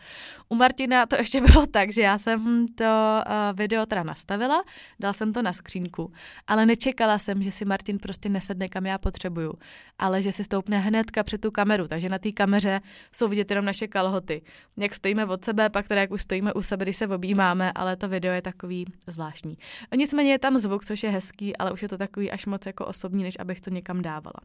U 0.49 0.55
Martina 0.55 1.05
to 1.05 1.15
ještě 1.15 1.41
bylo 1.51 1.65
tak, 1.65 1.91
že 1.91 2.01
já 2.01 2.17
jsem 2.17 2.65
to 2.75 2.83
uh, 2.83 3.57
video 3.57 3.85
teda 3.85 4.03
nastavila, 4.03 4.63
dal 4.99 5.13
jsem 5.13 5.33
to 5.33 5.41
na 5.41 5.53
skřínku, 5.53 6.11
ale 6.47 6.65
nečekala 6.65 7.19
jsem, 7.19 7.43
že 7.43 7.51
si 7.51 7.65
Martin 7.65 7.99
prostě 7.99 8.29
nesedne, 8.29 8.69
kam 8.69 8.85
já 8.85 8.97
potřebuju, 8.97 9.53
ale 9.99 10.21
že 10.21 10.31
si 10.31 10.43
stoupne 10.43 10.79
hnedka 10.79 11.23
před 11.23 11.41
tu 11.41 11.51
kameru, 11.51 11.87
takže 11.87 12.09
na 12.09 12.19
té 12.19 12.31
kameře 12.31 12.81
jsou 13.11 13.27
vidět 13.27 13.51
jenom 13.51 13.65
naše 13.65 13.87
kalhoty. 13.87 14.41
Jak 14.77 14.95
stojíme 14.95 15.25
od 15.25 15.45
sebe, 15.45 15.69
pak 15.69 15.87
teda 15.87 16.01
jak 16.01 16.11
už 16.11 16.21
stojíme 16.21 16.53
u 16.53 16.61
sebe, 16.61 16.85
když 16.85 16.97
se 16.97 17.07
objímáme, 17.07 17.71
ale 17.75 17.95
to 17.95 18.07
video 18.09 18.33
je 18.33 18.41
takový 18.41 18.85
zvláštní. 19.07 19.57
Nicméně 19.95 20.31
je 20.31 20.39
tam 20.39 20.57
zvuk, 20.57 20.85
což 20.85 21.03
je 21.03 21.09
hezký, 21.09 21.57
ale 21.57 21.71
už 21.71 21.81
je 21.81 21.89
to 21.89 21.97
takový 21.97 22.31
až 22.31 22.45
moc 22.45 22.65
jako 22.65 22.85
osobní, 22.85 23.23
než 23.23 23.38
abych 23.39 23.61
to 23.61 23.69
někam 23.69 24.01
dávala. 24.01 24.39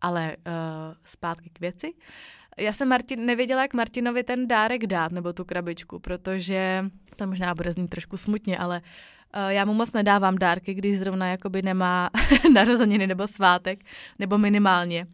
Ale 0.00 0.36
uh, 0.36 0.52
zpátky 1.04 1.50
k 1.52 1.60
věci. 1.60 1.94
Já 2.58 2.72
jsem 2.72 2.88
Martin, 2.88 3.26
nevěděla, 3.26 3.62
jak 3.62 3.74
Martinovi 3.74 4.22
ten 4.22 4.48
dárek 4.48 4.86
dát, 4.86 5.12
nebo 5.12 5.32
tu 5.32 5.44
krabičku, 5.44 5.98
protože 5.98 6.84
to 7.16 7.26
možná 7.26 7.54
bude 7.54 7.72
znít 7.72 7.88
trošku 7.88 8.16
smutně, 8.16 8.58
ale 8.58 8.82
Eh, 9.34 9.54
já 9.54 9.64
mu 9.64 9.74
moc 9.74 9.92
nedávám 9.92 10.38
dárky, 10.38 10.74
když 10.74 10.98
zrovna 10.98 11.26
jakoby 11.26 11.62
nemá 11.62 12.10
narozeniny 12.52 13.06
nebo 13.06 13.26
svátek, 13.26 13.84
nebo 14.18 14.38
minimálně. 14.38 15.06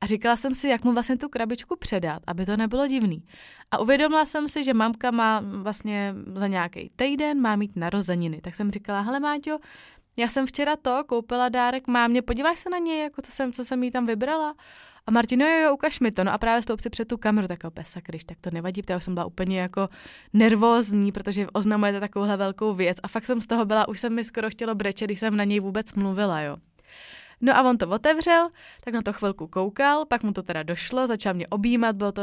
A 0.00 0.06
říkala 0.06 0.36
jsem 0.36 0.54
si, 0.54 0.68
jak 0.68 0.84
mu 0.84 0.92
vlastně 0.92 1.16
tu 1.16 1.28
krabičku 1.28 1.76
předat, 1.76 2.22
aby 2.26 2.46
to 2.46 2.56
nebylo 2.56 2.86
divný. 2.86 3.22
A 3.70 3.78
uvědomila 3.78 4.26
jsem 4.26 4.48
si, 4.48 4.64
že 4.64 4.74
mamka 4.74 5.10
má 5.10 5.42
vlastně 5.44 6.14
za 6.34 6.46
nějaký 6.46 6.90
týden 6.96 7.40
má 7.40 7.56
mít 7.56 7.76
narozeniny. 7.76 8.40
Tak 8.40 8.54
jsem 8.54 8.70
říkala, 8.70 9.00
hele 9.00 9.20
Máťo, 9.20 9.58
já 10.16 10.28
jsem 10.28 10.46
včera 10.46 10.76
to 10.76 11.04
koupila 11.06 11.48
dárek 11.48 11.86
mámě, 11.86 12.22
podíváš 12.22 12.58
se 12.58 12.70
na 12.70 12.78
něj, 12.78 13.02
jako 13.02 13.22
co 13.22 13.32
jsem, 13.32 13.52
co 13.52 13.64
jsem 13.64 13.82
jí 13.82 13.90
tam 13.90 14.06
vybrala? 14.06 14.54
A 15.06 15.10
Martin, 15.10 15.40
jo, 15.40 15.48
jo, 15.48 15.74
ukaž 15.74 16.00
mi 16.00 16.12
to. 16.12 16.24
No 16.24 16.32
a 16.32 16.38
právě 16.38 16.62
stoup 16.62 16.80
si 16.80 16.90
před 16.90 17.08
tu 17.08 17.16
kameru, 17.16 17.48
tak 17.48 17.64
opět 17.64 17.86
sakryš, 17.86 18.24
tak 18.24 18.38
to 18.40 18.50
nevadí, 18.52 18.82
protože 18.82 19.00
jsem 19.00 19.14
byla 19.14 19.26
úplně 19.26 19.60
jako 19.60 19.88
nervózní, 20.32 21.12
protože 21.12 21.46
oznamujete 21.52 22.00
takovouhle 22.00 22.36
velkou 22.36 22.74
věc 22.74 22.98
a 23.02 23.08
fakt 23.08 23.26
jsem 23.26 23.40
z 23.40 23.46
toho 23.46 23.64
byla, 23.64 23.88
už 23.88 24.00
jsem 24.00 24.14
mi 24.14 24.24
skoro 24.24 24.50
chtělo 24.50 24.74
brečet, 24.74 25.04
když 25.04 25.18
jsem 25.18 25.36
na 25.36 25.44
něj 25.44 25.60
vůbec 25.60 25.92
mluvila, 25.92 26.40
jo. 26.40 26.56
No 27.40 27.56
a 27.56 27.62
on 27.62 27.78
to 27.78 27.88
otevřel, 27.88 28.48
tak 28.84 28.94
na 28.94 29.02
to 29.02 29.12
chvilku 29.12 29.46
koukal, 29.46 30.04
pak 30.04 30.22
mu 30.22 30.32
to 30.32 30.42
teda 30.42 30.62
došlo, 30.62 31.06
začal 31.06 31.34
mě 31.34 31.46
objímat, 31.46 31.96
bylo 31.96 32.12
to 32.12 32.22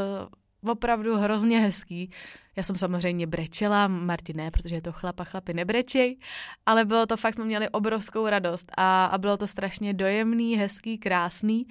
opravdu 0.66 1.18
hrozně 1.18 1.60
hezký. 1.60 2.12
Já 2.56 2.64
jsem 2.64 2.76
samozřejmě 2.76 3.28
brečela, 3.28 3.88
Martin 3.88 4.38
ne, 4.38 4.52
protože 4.52 4.76
je 4.76 4.82
to 4.82 4.92
chlap 4.92 5.20
a 5.20 5.24
chlapi 5.24 5.54
nebrečej, 5.54 6.18
ale 6.66 6.86
bylo 6.86 7.06
to 7.06 7.18
fakt, 7.18 7.34
jsme 7.34 7.46
měli 7.46 7.70
obrovskou 7.70 8.28
radost 8.28 8.72
a, 8.78 9.06
a 9.06 9.18
bylo 9.18 9.38
to 9.38 9.48
strašně 9.48 9.94
dojemný, 9.94 10.56
hezký, 10.56 10.98
krásný 10.98 11.68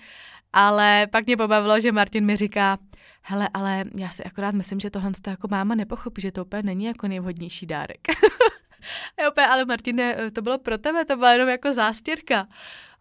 ale 0.52 1.06
pak 1.06 1.26
mě 1.26 1.36
pobavilo, 1.36 1.80
že 1.80 1.92
Martin 1.92 2.24
mi 2.24 2.36
říká, 2.36 2.78
hele, 3.22 3.48
ale 3.54 3.84
já 3.96 4.08
si 4.08 4.24
akorát 4.24 4.54
myslím, 4.54 4.80
že 4.80 4.90
tohle 4.90 5.10
to 5.22 5.30
jako 5.30 5.48
máma 5.50 5.74
nepochopí, 5.74 6.22
že 6.22 6.32
to 6.32 6.44
úplně 6.44 6.62
není 6.62 6.84
jako 6.84 7.08
nejvhodnější 7.08 7.66
dárek. 7.66 8.00
a 9.18 9.28
opět, 9.28 9.46
ale 9.46 9.64
Martine, 9.64 10.30
to 10.30 10.42
bylo 10.42 10.58
pro 10.58 10.78
tebe, 10.78 11.04
to 11.04 11.16
byla 11.16 11.32
jenom 11.32 11.48
jako 11.48 11.72
zástěrka. 11.72 12.48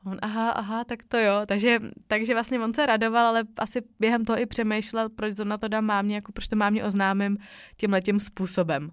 On, 0.05 0.17
aha, 0.21 0.49
aha, 0.49 0.83
tak 0.83 0.99
to 1.07 1.17
jo. 1.17 1.33
Takže, 1.45 1.79
takže 2.07 2.33
vlastně 2.33 2.59
on 2.59 2.73
se 2.73 2.85
radoval, 2.85 3.25
ale 3.25 3.43
asi 3.57 3.81
během 3.99 4.25
toho 4.25 4.39
i 4.39 4.45
přemýšlel, 4.45 5.09
proč 5.09 5.35
to 5.35 5.45
na 5.45 5.57
to 5.57 5.67
dám 5.67 5.85
mámě, 5.85 6.15
jako 6.15 6.31
proč 6.31 6.47
to 6.47 6.55
mámě 6.55 6.83
oznámím 6.83 7.37
tímhletím 7.77 8.19
způsobem. 8.19 8.91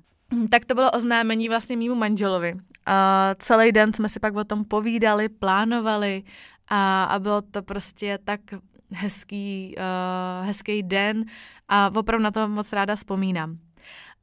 Tak 0.51 0.65
to 0.65 0.75
bylo 0.75 0.91
oznámení 0.91 1.49
vlastně 1.49 1.77
mýmu 1.77 1.95
manželovi. 1.95 2.55
A 2.87 3.35
celý 3.39 3.73
den 3.73 3.93
jsme 3.93 4.09
si 4.09 4.21
pak 4.21 4.37
o 4.37 4.45
tom 4.45 4.65
povídali, 4.65 5.29
plánovali 5.29 6.23
a, 6.69 7.05
a 7.05 7.19
bylo 7.19 7.43
to 7.43 7.63
prostě 7.63 8.19
tak 8.25 8.41
hezký, 8.93 9.75
uh, 9.79 10.47
hezký 10.47 10.83
den 10.83 11.25
a 11.69 11.91
opravdu 11.97 12.25
na 12.25 12.31
to 12.31 12.49
moc 12.49 12.73
ráda 12.73 12.97
vzpomínám. 12.97 13.59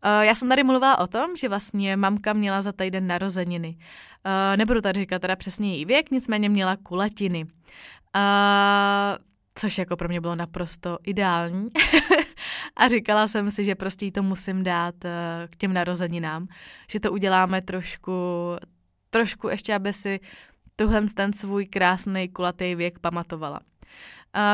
Uh, 0.05 0.21
já 0.21 0.35
jsem 0.35 0.50
tady 0.50 0.63
mluvila 0.63 1.00
o 1.00 1.07
tom, 1.07 1.35
že 1.35 1.50
vlastně 1.50 1.97
mamka 1.97 2.33
měla 2.33 2.62
za 2.62 2.71
týden 2.71 3.07
narozeniny. 3.07 3.77
Uh, 3.77 4.57
nebudu 4.57 4.81
tady 4.81 5.00
říkat 5.00 5.21
teda 5.21 5.35
přesně 5.35 5.74
její 5.74 5.85
věk, 5.85 6.12
nicméně 6.12 6.50
měla 6.50 6.77
kulatiny. 6.83 7.43
Uh, 7.43 7.51
což 9.55 9.77
jako 9.77 9.97
pro 9.97 10.07
mě 10.07 10.21
bylo 10.21 10.35
naprosto 10.35 10.97
ideální. 11.03 11.69
a 12.75 12.88
říkala 12.88 13.27
jsem 13.27 13.51
si, 13.51 13.63
že 13.63 13.75
prostě 13.75 14.05
jí 14.05 14.12
to 14.12 14.24
musím 14.24 14.63
dát 14.63 14.95
k 15.50 15.55
těm 15.57 15.74
narozeninám, 15.74 16.47
že 16.89 17.00
to 17.00 17.12
uděláme 17.12 17.62
trošku, 17.62 18.12
trošku 19.09 19.47
ještě, 19.47 19.75
aby 19.75 19.93
si 19.93 20.19
tuhle 20.75 21.01
ten 21.01 21.33
svůj 21.33 21.65
krásný 21.65 22.29
kulatý 22.29 22.75
věk 22.75 23.00
pamatovala. 23.00 23.59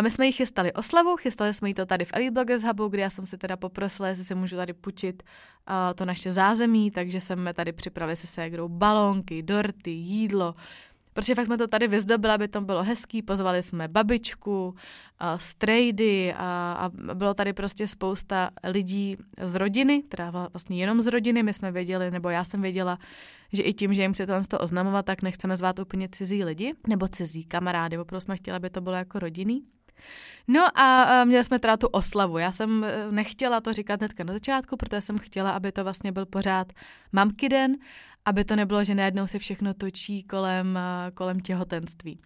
My 0.01 0.11
jsme 0.11 0.25
jí 0.25 0.31
chystali 0.31 0.73
oslavu, 0.73 1.17
chystali 1.17 1.53
jsme 1.53 1.67
jí 1.67 1.73
to 1.73 1.85
tady 1.85 2.05
v 2.05 2.11
Elite 2.13 2.31
Bloggers 2.31 2.63
Hubu, 2.63 2.88
kde 2.88 3.01
já 3.01 3.09
jsem 3.09 3.25
si 3.25 3.38
teda 3.38 3.57
poprosila, 3.57 4.09
jestli 4.09 4.25
si 4.25 4.35
můžu 4.35 4.55
tady 4.55 4.73
půjčit 4.73 5.23
uh, 5.23 5.75
to 5.95 6.05
naše 6.05 6.31
zázemí, 6.31 6.91
takže 6.91 7.21
jsme 7.21 7.53
tady 7.53 7.71
připravili 7.71 8.15
se 8.15 8.27
ségrou 8.27 8.67
balónky, 8.67 9.43
dorty, 9.43 9.91
jídlo, 9.91 10.53
Protože 11.13 11.36
fakt 11.36 11.46
jsme 11.46 11.58
to 11.58 11.68
tady 11.68 11.88
vyzdobili, 11.88 12.34
aby 12.34 12.48
to 12.48 12.62
bylo 12.62 12.84
hezký, 12.84 13.22
pozvali 13.22 13.63
jsme 13.63 13.88
babičku, 13.88 14.75
a 15.24 15.38
strejdy 15.38 16.34
a, 16.38 16.74
a 16.80 16.89
bylo 17.13 17.34
tady 17.34 17.53
prostě 17.53 17.88
spousta 17.88 18.50
lidí 18.63 19.18
z 19.41 19.56
rodiny, 19.56 20.03
teda 20.10 20.30
vlastně 20.30 20.77
jenom 20.77 21.01
z 21.01 21.08
rodiny, 21.08 21.44
my 21.44 21.53
jsme 21.53 21.72
věděli, 21.72 22.12
nebo 22.12 22.30
já 22.30 22.44
jsem 22.44 22.62
věděla, 22.62 23.00
že 23.53 23.63
i 23.63 23.74
tím, 23.74 23.94
že 23.94 24.01
jim 24.01 24.13
chce 24.13 24.27
to 24.50 24.60
oznamovat, 24.60 25.06
tak 25.06 25.22
nechceme 25.22 25.56
zvát 25.56 25.80
úplně 25.80 26.10
cizí 26.12 26.44
lidi, 26.44 26.74
nebo 26.88 27.08
cizí 27.08 27.44
kamarády, 27.44 27.98
opravdu 27.98 28.22
jsme 28.22 28.36
chtěli, 28.36 28.56
aby 28.56 28.70
to 28.70 28.82
bylo 28.82 28.96
jako 28.96 29.20
rodinný. 29.20 29.63
No 30.48 30.80
a 30.80 31.24
měli 31.25 31.44
jsme 31.44 31.60
teda 31.60 31.77
tu 31.77 31.88
oslavu. 31.88 32.38
Já 32.38 32.51
jsem 32.51 32.84
e, 32.84 33.12
nechtěla 33.12 33.62
to 33.62 33.74
říkat 33.74 34.00
hnedka 34.00 34.24
na 34.24 34.34
začátku, 34.34 34.77
protože 34.77 35.01
jsem 35.01 35.18
chtěla, 35.18 35.51
aby 35.51 35.72
to 35.72 35.84
vlastně 35.84 36.12
byl 36.12 36.25
pořád 36.25 36.74
mamky 37.12 37.50
den, 37.50 37.77
aby 38.25 38.44
to 38.44 38.56
nebylo, 38.56 38.84
že 38.84 38.96
najednou 38.96 39.28
se 39.28 39.40
všechno 39.40 39.74
točí 39.74 40.24
kolem, 40.24 40.78
e, 40.78 41.12
kolem 41.12 41.40
těhotenství. 41.40 42.20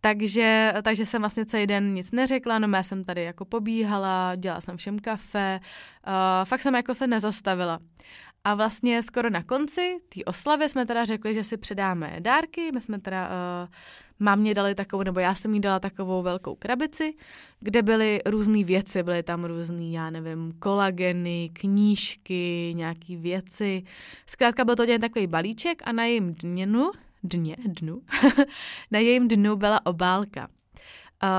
Takže, 0.00 0.72
takže 0.82 1.06
jsem 1.06 1.22
vlastně 1.22 1.46
celý 1.46 1.66
den 1.66 1.94
nic 1.94 2.12
neřekla, 2.12 2.58
no 2.58 2.76
já 2.76 2.82
jsem 2.82 3.04
tady 3.04 3.24
jako 3.24 3.44
pobíhala, 3.44 4.34
dělala 4.34 4.60
jsem 4.60 4.76
všem 4.76 4.98
kafe, 4.98 5.60
uh, 6.06 6.12
fakt 6.44 6.62
jsem 6.62 6.74
jako 6.74 6.94
se 6.94 7.06
nezastavila. 7.06 7.78
A 8.48 8.54
vlastně 8.54 9.02
skoro 9.02 9.30
na 9.30 9.42
konci 9.42 10.00
té 10.08 10.24
oslavy 10.24 10.68
jsme 10.68 10.86
teda 10.86 11.04
řekli, 11.04 11.34
že 11.34 11.44
si 11.44 11.56
předáme 11.56 12.16
dárky, 12.18 12.72
my 12.72 12.80
jsme 12.80 12.98
teda 13.00 13.28
uh, 13.28 13.68
mámě 14.18 14.54
dali 14.54 14.74
takovou, 14.74 15.02
nebo 15.02 15.20
já 15.20 15.34
jsem 15.34 15.54
jí 15.54 15.60
dala 15.60 15.80
takovou 15.80 16.22
velkou 16.22 16.54
krabici, 16.54 17.14
kde 17.60 17.82
byly 17.82 18.20
různé 18.26 18.64
věci, 18.64 19.02
byly 19.02 19.22
tam 19.22 19.44
různé, 19.44 19.84
já 19.84 20.10
nevím, 20.10 20.52
kolageny, 20.58 21.50
knížky, 21.52 22.72
nějaké 22.76 23.16
věci. 23.16 23.82
Zkrátka 24.26 24.64
byl 24.64 24.76
to 24.76 24.82
jen 24.82 25.00
takový 25.00 25.26
balíček 25.26 25.82
a 25.84 25.92
na 25.92 26.04
jejím 26.04 26.34
dněnu, 26.34 26.90
dně, 27.22 27.56
dnu, 27.66 28.02
na 28.90 28.98
jejím 28.98 29.28
dnu 29.28 29.56
byla 29.56 29.86
obálka. 29.86 30.48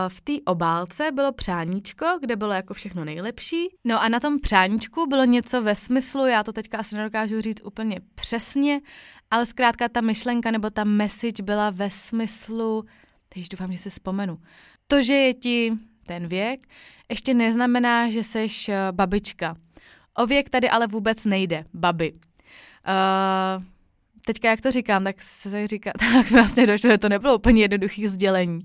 V 0.07 0.21
té 0.21 0.33
obálce 0.45 1.12
bylo 1.12 1.31
přáníčko, 1.31 2.05
kde 2.21 2.36
bylo 2.36 2.53
jako 2.53 2.74
všechno 2.74 3.05
nejlepší. 3.05 3.67
No 3.86 4.01
a 4.01 4.09
na 4.09 4.19
tom 4.19 4.39
přáníčku 4.39 5.05
bylo 5.07 5.25
něco 5.25 5.62
ve 5.62 5.75
smyslu, 5.75 6.25
já 6.25 6.43
to 6.43 6.53
teďka 6.53 6.77
asi 6.77 6.95
nedokážu 6.95 7.41
říct 7.41 7.62
úplně 7.63 8.00
přesně, 8.15 8.81
ale 9.31 9.45
zkrátka 9.45 9.89
ta 9.89 10.01
myšlenka 10.01 10.51
nebo 10.51 10.69
ta 10.69 10.83
message 10.83 11.43
byla 11.43 11.69
ve 11.69 11.89
smyslu, 11.89 12.86
teď 13.29 13.50
doufám, 13.51 13.74
že 13.74 13.77
si 13.77 13.89
vzpomenu, 13.89 14.39
to, 14.88 15.01
že 15.01 15.13
je 15.13 15.33
ti 15.33 15.74
ten 16.07 16.27
věk, 16.27 16.67
ještě 17.09 17.33
neznamená, 17.33 18.09
že 18.09 18.24
seš 18.24 18.69
eh, 18.69 18.77
babička. 18.91 19.55
O 20.17 20.25
věk 20.25 20.50
tady 20.50 20.69
ale 20.69 20.88
vůbec 20.88 21.25
nejde, 21.25 21.65
babi. 21.74 22.13
Uh, 22.13 23.63
teďka 24.25 24.49
jak 24.49 24.61
to 24.61 24.71
říkám, 24.71 25.03
tak 25.03 25.21
se 25.21 25.67
říká, 25.67 25.91
tak 25.99 26.31
vlastně 26.31 26.67
došlo, 26.67 26.89
že 26.89 26.97
to 26.97 27.09
nebylo 27.09 27.35
úplně 27.35 27.61
jednoduché 27.61 28.09
sdělení. 28.09 28.59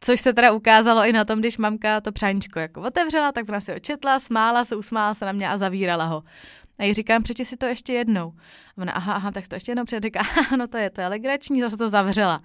Což 0.00 0.20
se 0.20 0.32
teda 0.32 0.52
ukázalo 0.52 1.04
i 1.04 1.12
na 1.12 1.24
tom, 1.24 1.38
když 1.40 1.58
mamka 1.58 2.00
to 2.00 2.12
přáníčko 2.12 2.58
jako 2.58 2.80
otevřela, 2.82 3.32
tak 3.32 3.48
ona 3.48 3.60
si 3.60 3.74
očetla, 3.74 4.18
smála 4.18 4.64
se, 4.64 4.76
usmála 4.76 5.14
se 5.14 5.24
na 5.24 5.32
mě 5.32 5.48
a 5.48 5.56
zavírala 5.56 6.04
ho. 6.04 6.22
A 6.78 6.84
jí 6.84 6.94
říkám, 6.94 7.22
přečti 7.22 7.44
si 7.44 7.56
to 7.56 7.66
ještě 7.66 7.92
jednou. 7.92 8.32
Ona, 8.78 8.92
aha, 8.92 9.12
aha, 9.12 9.30
tak 9.30 9.48
to 9.48 9.54
ještě 9.54 9.70
jednou 9.70 9.84
před 9.84 10.02
říká, 10.02 10.20
no 10.58 10.68
to 10.68 10.76
je, 10.76 10.90
to 10.90 11.00
je 11.00 11.08
legrační, 11.08 11.60
zase 11.60 11.76
to 11.76 11.88
zavřela. 11.88 12.42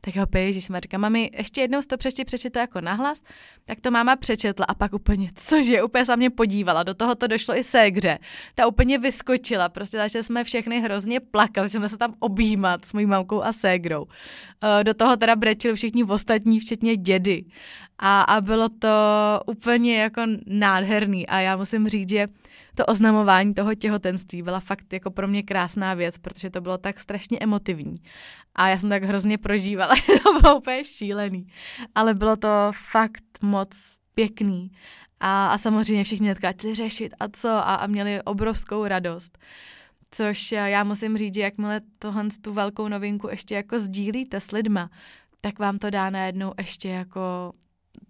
Tak 0.00 0.16
ho 0.16 0.26
Ježíš, 0.34 0.68
říká, 0.82 0.98
mami, 0.98 1.30
ještě 1.36 1.60
jednou 1.60 1.80
to 1.88 1.96
přečti, 1.96 2.24
přečti 2.24 2.48
jako 2.56 2.80
nahlas. 2.80 3.22
Tak 3.64 3.80
to 3.80 3.90
máma 3.90 4.16
přečetla 4.16 4.66
a 4.68 4.74
pak 4.74 4.92
úplně, 4.92 5.28
cože, 5.34 5.82
úplně 5.82 6.04
se 6.04 6.16
mě 6.16 6.30
podívala, 6.30 6.82
do 6.82 6.94
toho 6.94 7.14
to 7.14 7.26
došlo 7.26 7.56
i 7.56 7.64
ségře. 7.64 8.18
Ta 8.54 8.66
úplně 8.66 8.98
vyskočila, 8.98 9.68
prostě 9.68 9.96
začali 9.96 10.22
jsme 10.22 10.44
všechny 10.44 10.80
hrozně 10.80 11.20
plakat, 11.20 11.70
jsme 11.70 11.88
se 11.88 11.98
tam 11.98 12.14
objímat 12.18 12.84
s 12.84 12.92
mojí 12.92 13.06
mamkou 13.06 13.42
a 13.42 13.52
ségrou. 13.52 14.06
Eh, 14.80 14.84
do 14.84 14.94
toho 14.94 15.16
teda 15.16 15.36
brečili 15.36 15.74
všichni 15.74 16.04
ostatní, 16.04 16.60
včetně 16.60 16.96
dědy. 16.96 17.44
A, 17.98 18.22
a 18.22 18.40
bylo 18.40 18.68
to 18.68 18.88
úplně 19.46 19.96
jako 19.96 20.22
nádherný 20.46 21.26
a 21.26 21.40
já 21.40 21.56
musím 21.56 21.88
říct, 21.88 22.08
že 22.08 22.28
to 22.74 22.86
oznamování 22.86 23.54
toho 23.54 23.74
těhotenství 23.74 24.42
byla 24.42 24.60
fakt 24.60 24.92
jako 24.92 25.10
pro 25.10 25.28
mě 25.28 25.42
krásná 25.42 25.71
věc, 25.94 26.18
protože 26.18 26.50
to 26.50 26.60
bylo 26.60 26.78
tak 26.78 27.00
strašně 27.00 27.38
emotivní. 27.40 27.96
A 28.54 28.68
já 28.68 28.78
jsem 28.78 28.88
tak 28.88 29.04
hrozně 29.04 29.38
prožívala, 29.38 29.94
to 30.22 30.40
bylo 30.40 30.56
úplně 30.56 30.84
šílený. 30.84 31.46
Ale 31.94 32.14
bylo 32.14 32.36
to 32.36 32.48
fakt 32.90 33.24
moc 33.42 33.94
pěkný. 34.14 34.70
A, 35.20 35.46
a 35.46 35.58
samozřejmě 35.58 36.04
všichni 36.04 36.26
hnedka, 36.26 36.52
co 36.52 36.74
řešit 36.74 37.14
a 37.20 37.28
co, 37.28 37.48
a, 37.48 37.74
a 37.74 37.86
měli 37.86 38.22
obrovskou 38.22 38.86
radost. 38.86 39.38
Což 40.10 40.52
já 40.52 40.84
musím 40.84 41.18
říct, 41.18 41.34
že 41.34 41.40
jakmile 41.40 41.80
tohle 41.98 42.24
tu 42.40 42.52
velkou 42.52 42.88
novinku 42.88 43.28
ještě 43.28 43.54
jako 43.54 43.78
sdílíte 43.78 44.40
s 44.40 44.52
lidma, 44.52 44.90
tak 45.40 45.58
vám 45.58 45.78
to 45.78 45.90
dá 45.90 46.10
najednou 46.10 46.52
ještě 46.58 46.88
jako 46.88 47.52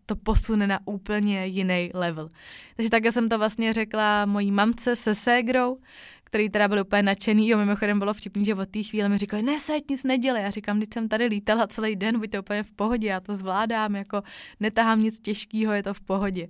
to 0.06 0.16
posune 0.16 0.66
na 0.66 0.78
úplně 0.84 1.46
jiný 1.46 1.90
level. 1.94 2.28
Takže 2.76 2.90
také 2.90 3.12
jsem 3.12 3.28
to 3.28 3.38
vlastně 3.38 3.72
řekla 3.72 4.26
mojí 4.26 4.50
mamce 4.50 4.96
se 4.96 5.14
ségrou, 5.14 5.78
který 6.24 6.50
teda 6.50 6.68
byl 6.68 6.80
úplně 6.80 7.02
nadšený. 7.02 7.48
Jo, 7.48 7.58
mimochodem 7.58 7.98
bylo 7.98 8.14
vtipný, 8.14 8.44
že 8.44 8.54
od 8.54 8.68
té 8.68 8.82
chvíle 8.82 9.08
mi 9.08 9.18
říkali, 9.18 9.42
neseď, 9.42 9.84
nic 9.90 10.04
nedělej. 10.04 10.42
Já 10.42 10.50
říkám, 10.50 10.76
když 10.76 10.88
jsem 10.94 11.08
tady 11.08 11.26
lítala 11.26 11.66
celý 11.66 11.96
den, 11.96 12.18
buďte 12.20 12.40
úplně 12.40 12.62
v 12.62 12.72
pohodě, 12.72 13.08
já 13.08 13.20
to 13.20 13.34
zvládám, 13.34 13.96
jako 13.96 14.22
netahám 14.60 15.02
nic 15.02 15.20
těžkého, 15.20 15.72
je 15.72 15.82
to 15.82 15.94
v 15.94 16.00
pohodě. 16.00 16.48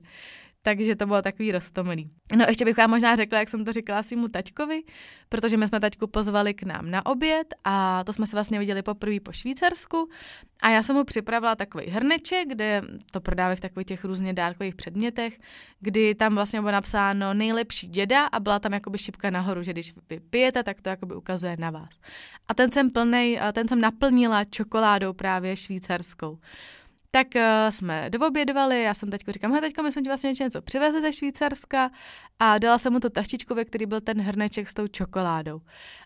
Takže 0.62 0.96
to 0.96 1.06
bylo 1.06 1.22
takový 1.22 1.52
roztomilý. 1.52 2.10
No 2.36 2.44
ještě 2.48 2.64
bych 2.64 2.76
vám 2.76 2.90
možná 2.90 3.16
řekla, 3.16 3.38
jak 3.38 3.48
jsem 3.48 3.64
to 3.64 3.72
říkala 3.72 4.02
svýmu 4.02 4.28
taťkovi, 4.28 4.82
protože 5.28 5.56
my 5.56 5.68
jsme 5.68 5.80
taťku 5.80 6.06
pozvali 6.06 6.54
k 6.54 6.62
nám 6.62 6.90
na 6.90 7.06
oběd 7.06 7.54
a 7.64 8.04
to 8.04 8.12
jsme 8.12 8.26
se 8.26 8.36
vlastně 8.36 8.58
viděli 8.58 8.82
poprvé 8.82 9.20
po 9.20 9.32
Švýcarsku 9.32 10.08
a 10.62 10.70
já 10.70 10.82
jsem 10.82 10.96
mu 10.96 11.04
připravila 11.04 11.56
takový 11.56 11.86
hrneček, 11.86 12.48
kde 12.48 12.82
to 13.12 13.20
prodávají 13.20 13.56
v 13.56 13.60
takových 13.60 13.86
těch 13.86 14.04
různě 14.04 14.32
dárkových 14.32 14.74
předmětech, 14.74 15.38
kdy 15.80 16.14
tam 16.14 16.34
vlastně 16.34 16.60
bylo 16.60 16.72
napsáno 16.72 17.34
nejlepší 17.34 17.86
děda 17.86 18.26
a 18.26 18.40
byla 18.40 18.58
tam 18.58 18.72
jakoby 18.72 18.98
šipka 18.98 19.30
nahoru, 19.30 19.62
že 19.62 19.72
když 19.72 19.94
vy 20.10 20.20
pijete, 20.20 20.62
tak 20.62 20.80
to 20.80 20.88
jakoby 20.88 21.14
ukazuje 21.14 21.56
na 21.58 21.70
vás. 21.70 22.00
A 22.48 22.54
ten 22.54 22.72
jsem 22.72 22.90
plnej, 22.90 23.40
ten 23.52 23.68
jsem 23.68 23.80
naplnila 23.80 24.44
čokoládou 24.44 25.12
právě 25.12 25.56
švýcarskou. 25.56 26.38
Tak 27.14 27.26
uh, 27.36 27.42
jsme 27.70 28.10
doobědvali, 28.10 28.82
já 28.82 28.94
jsem 28.94 29.10
teďko 29.10 29.32
říkám, 29.32 29.60
teďko 29.60 29.82
my 29.82 29.92
jsme 29.92 30.02
ti 30.02 30.08
vlastně 30.08 30.32
něco 30.40 30.62
přivezli 30.62 31.00
ze 31.00 31.12
Švýcarska 31.12 31.90
a 32.38 32.58
dala 32.58 32.78
jsem 32.78 32.92
mu 32.92 33.00
to 33.00 33.10
taštičku, 33.10 33.54
ve 33.54 33.64
který 33.64 33.86
byl 33.86 34.00
ten 34.00 34.20
hrneček 34.20 34.68
s 34.68 34.74
tou 34.74 34.86
čokoládou. 34.86 35.60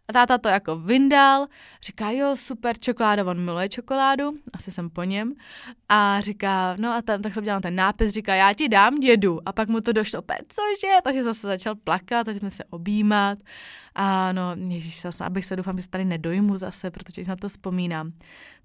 A 0.09 0.13
táta 0.13 0.39
to 0.39 0.49
jako 0.49 0.77
vyndal, 0.77 1.47
říká, 1.83 2.11
jo, 2.11 2.37
super 2.37 2.79
čokoláda, 2.79 3.25
on 3.25 3.41
miluje 3.45 3.69
čokoládu, 3.69 4.33
asi 4.55 4.71
jsem 4.71 4.91
po 4.91 5.05
něm. 5.05 5.35
A 5.89 6.21
říká, 6.21 6.77
no 6.79 6.93
a 6.93 7.03
tam, 7.03 7.23
tak 7.23 7.35
jsem 7.35 7.45
dělal 7.45 7.61
ten 7.61 7.75
nápis, 7.75 8.11
říká, 8.11 8.35
já 8.35 8.53
ti 8.53 8.69
dám 8.69 9.01
dědu. 9.01 9.49
A 9.49 9.53
pak 9.53 9.69
mu 9.69 9.81
to 9.81 9.93
došlo, 9.93 10.23
cože, 10.49 10.93
takže 11.05 11.23
zase 11.23 11.47
začal 11.47 11.75
plakat, 11.75 12.25
takže 12.25 12.41
jsme 12.41 12.51
se 12.51 12.65
objímat. 12.65 13.39
A 13.95 14.33
no, 14.33 14.57
ježíš, 14.69 15.03
abych 15.21 15.45
se 15.45 15.57
doufám, 15.57 15.77
že 15.77 15.83
se 15.83 15.91
tady 15.91 16.05
nedojmu 16.05 16.57
zase, 16.57 16.91
protože 16.91 17.23
na 17.29 17.37
to 17.37 17.49
vzpomínám. 17.49 18.13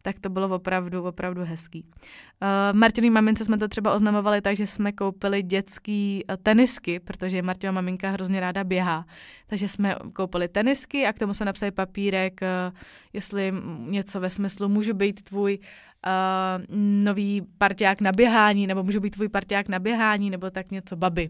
Tak 0.02 0.20
to 0.20 0.30
bylo 0.30 0.50
opravdu, 0.50 1.04
opravdu 1.04 1.42
hezký. 1.46 1.84
Uh, 1.84 2.78
Martinový 2.78 3.10
mamince 3.10 3.46
jsme 3.46 3.58
to 3.58 3.68
třeba 3.68 3.94
oznamovali 3.94 4.42
tak, 4.42 4.56
že 4.56 4.68
jsme 4.68 4.92
koupili 4.92 5.44
dětský 5.44 6.24
uh, 6.30 6.36
tenisky, 6.44 7.00
protože 7.00 7.42
Martinova 7.42 7.76
maminka 7.76 8.10
hrozně 8.10 8.40
ráda 8.40 8.64
běhá. 8.64 9.06
Takže 9.48 9.68
jsme 9.68 9.96
koupili 10.14 10.48
tenisky 10.48 11.08
a 11.08 11.14
k 11.14 11.20
tomu 11.20 11.34
jsme 11.34 11.46
napsali 11.46 11.72
papírek, 11.72 12.40
uh, 12.42 12.78
jestli 13.14 13.54
něco 13.78 14.20
ve 14.20 14.30
smyslu 14.30 14.70
můžu 14.70 14.94
být 14.94 15.22
tvůj 15.22 15.60
uh, 15.60 16.76
nový 17.04 17.42
parťák 17.58 18.02
na 18.02 18.12
běhání, 18.12 18.68
nebo 18.68 18.84
můžu 18.84 19.00
být 19.00 19.10
tvůj 19.10 19.30
parťák 19.30 19.70
na 19.70 19.80
běhání, 19.80 20.30
nebo 20.30 20.50
tak 20.50 20.72
něco 20.72 20.96
baby. 20.96 21.30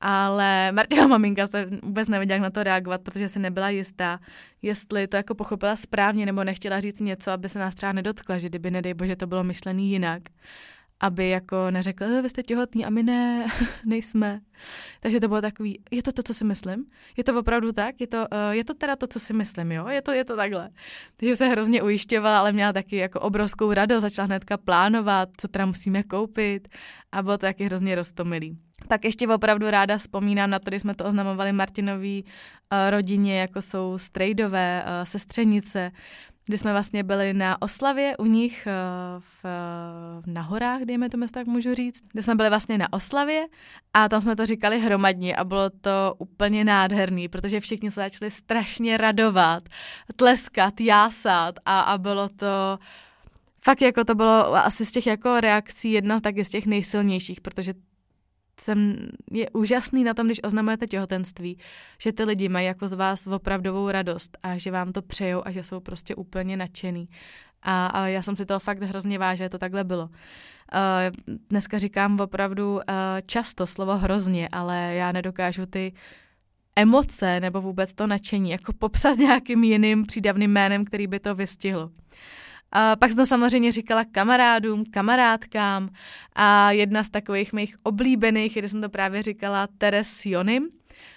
Ale 0.00 0.72
Martina 0.72 1.06
maminka 1.06 1.46
se 1.46 1.68
vůbec 1.82 2.08
nevěděla, 2.08 2.34
jak 2.34 2.42
na 2.42 2.50
to 2.50 2.62
reagovat, 2.62 3.00
protože 3.00 3.28
si 3.28 3.38
nebyla 3.38 3.70
jistá, 3.70 4.20
jestli 4.62 5.06
to 5.06 5.16
jako 5.16 5.34
pochopila 5.34 5.76
správně 5.76 6.26
nebo 6.26 6.44
nechtěla 6.44 6.80
říct 6.80 7.00
něco, 7.00 7.30
aby 7.30 7.48
se 7.48 7.58
nás 7.58 7.74
třeba 7.74 7.92
nedotkla, 7.92 8.38
že 8.38 8.48
kdyby, 8.48 8.70
nedej 8.70 8.94
bože, 8.94 9.16
to 9.16 9.26
bylo 9.26 9.44
myšlený 9.44 9.90
jinak 9.90 10.22
aby 11.00 11.28
jako 11.28 11.70
neřekl, 11.70 12.04
eh, 12.04 12.22
vy 12.22 12.30
jste 12.30 12.42
těhotný 12.42 12.84
a 12.84 12.90
my 12.90 13.02
ne, 13.02 13.46
nejsme. 13.84 14.40
Takže 15.00 15.20
to 15.20 15.28
bylo 15.28 15.40
takový, 15.40 15.82
je 15.90 16.02
to 16.02 16.12
to, 16.12 16.22
co 16.22 16.34
si 16.34 16.44
myslím? 16.44 16.86
Je 17.16 17.24
to 17.24 17.38
opravdu 17.38 17.72
tak? 17.72 18.00
Je 18.00 18.06
to, 18.06 18.18
uh, 18.18 18.50
je 18.50 18.64
to 18.64 18.74
teda 18.74 18.96
to, 18.96 19.06
co 19.06 19.20
si 19.20 19.32
myslím, 19.32 19.72
jo? 19.72 19.88
Je 19.88 20.02
to, 20.02 20.12
je 20.12 20.24
to 20.24 20.36
takhle. 20.36 20.70
Takže 21.16 21.36
se 21.36 21.46
hrozně 21.46 21.82
ujišťovala, 21.82 22.38
ale 22.38 22.52
měla 22.52 22.72
taky 22.72 22.96
jako 22.96 23.20
obrovskou 23.20 23.72
radost, 23.72 24.02
začala 24.02 24.26
hnedka 24.26 24.56
plánovat, 24.56 25.28
co 25.36 25.48
teda 25.48 25.66
musíme 25.66 26.02
koupit 26.02 26.68
a 27.12 27.22
bylo 27.22 27.38
to 27.38 27.46
taky 27.46 27.64
hrozně 27.64 27.94
roztomilý. 27.94 28.58
Tak 28.88 29.04
ještě 29.04 29.28
opravdu 29.28 29.70
ráda 29.70 29.98
vzpomínám 29.98 30.50
na 30.50 30.58
to, 30.58 30.70
když 30.70 30.82
jsme 30.82 30.94
to 30.94 31.04
oznamovali 31.04 31.52
Martinový 31.52 32.24
uh, 32.24 32.90
rodině, 32.90 33.40
jako 33.40 33.62
jsou 33.62 33.98
strejdové, 33.98 34.84
uh, 34.84 35.04
sestřenice, 35.04 35.92
kdy 36.46 36.58
jsme 36.58 36.72
vlastně 36.72 37.04
byli 37.04 37.34
na 37.34 37.62
oslavě 37.62 38.16
u 38.16 38.24
nich 38.24 38.66
uh, 38.66 39.22
v, 39.42 39.46
na 40.26 40.42
horách, 40.42 40.82
dejme 40.82 41.08
tomu, 41.08 41.26
tak 41.26 41.46
můžu 41.46 41.74
říct, 41.74 42.02
kde 42.12 42.22
jsme 42.22 42.34
byli 42.34 42.48
vlastně 42.48 42.78
na 42.78 42.92
oslavě 42.92 43.46
a 43.94 44.08
tam 44.08 44.20
jsme 44.20 44.36
to 44.36 44.46
říkali 44.46 44.80
hromadně 44.80 45.36
a 45.36 45.44
bylo 45.44 45.70
to 45.70 46.14
úplně 46.18 46.64
nádherný, 46.64 47.28
protože 47.28 47.60
všichni 47.60 47.90
se 47.90 48.00
začali 48.00 48.30
strašně 48.30 48.96
radovat, 48.96 49.68
tleskat, 50.16 50.80
jásat 50.80 51.54
a, 51.64 51.80
a 51.80 51.98
bylo 51.98 52.28
to 52.28 52.78
fakt 53.64 53.82
jako 53.82 54.04
to 54.04 54.14
bylo 54.14 54.54
asi 54.54 54.86
z 54.86 54.90
těch 54.90 55.06
jako 55.06 55.40
reakcí 55.40 55.92
jedna 55.92 56.20
tak 56.20 56.36
je 56.36 56.44
z 56.44 56.48
těch 56.48 56.66
nejsilnějších, 56.66 57.40
protože 57.40 57.74
jsem, 58.60 59.08
je 59.30 59.50
úžasný 59.50 60.04
na 60.04 60.14
tom, 60.14 60.26
když 60.26 60.40
oznamujete 60.44 60.86
těhotenství, 60.86 61.58
že 62.00 62.12
ty 62.12 62.24
lidi 62.24 62.48
mají 62.48 62.66
jako 62.66 62.88
z 62.88 62.92
vás 62.92 63.26
opravdovou 63.26 63.90
radost 63.90 64.38
a 64.42 64.58
že 64.58 64.70
vám 64.70 64.92
to 64.92 65.02
přejou 65.02 65.42
a 65.44 65.50
že 65.50 65.64
jsou 65.64 65.80
prostě 65.80 66.14
úplně 66.14 66.56
nadšený. 66.56 67.08
A, 67.62 67.86
a 67.86 68.06
já 68.06 68.22
jsem 68.22 68.36
si 68.36 68.46
toho 68.46 68.60
fakt 68.60 68.82
hrozně 68.82 69.18
vážila, 69.18 69.46
že 69.46 69.50
to 69.50 69.58
takhle 69.58 69.84
bylo. 69.84 70.02
Uh, 70.04 71.38
dneska 71.50 71.78
říkám 71.78 72.20
opravdu 72.20 72.74
uh, 72.74 72.80
často 73.26 73.66
slovo 73.66 73.98
hrozně, 73.98 74.48
ale 74.52 74.94
já 74.94 75.12
nedokážu 75.12 75.66
ty 75.66 75.92
emoce 76.76 77.40
nebo 77.40 77.60
vůbec 77.60 77.94
to 77.94 78.06
nadšení 78.06 78.50
jako 78.50 78.72
popsat 78.72 79.18
nějakým 79.18 79.64
jiným 79.64 80.06
přídavným 80.06 80.50
jménem, 80.50 80.84
který 80.84 81.06
by 81.06 81.20
to 81.20 81.34
vystihlo. 81.34 81.90
A 82.72 82.96
pak 82.96 83.10
jsem 83.10 83.16
to 83.16 83.26
samozřejmě 83.26 83.72
říkala 83.72 84.04
kamarádům, 84.04 84.84
kamarádkám 84.90 85.88
a 86.34 86.70
jedna 86.70 87.04
z 87.04 87.10
takových 87.10 87.52
mých 87.52 87.76
oblíbených, 87.82 88.54
kde 88.54 88.68
jsem 88.68 88.80
to 88.80 88.88
právě 88.88 89.22
říkala 89.22 89.68
Teres 89.78 90.26
Jonim, 90.26 90.68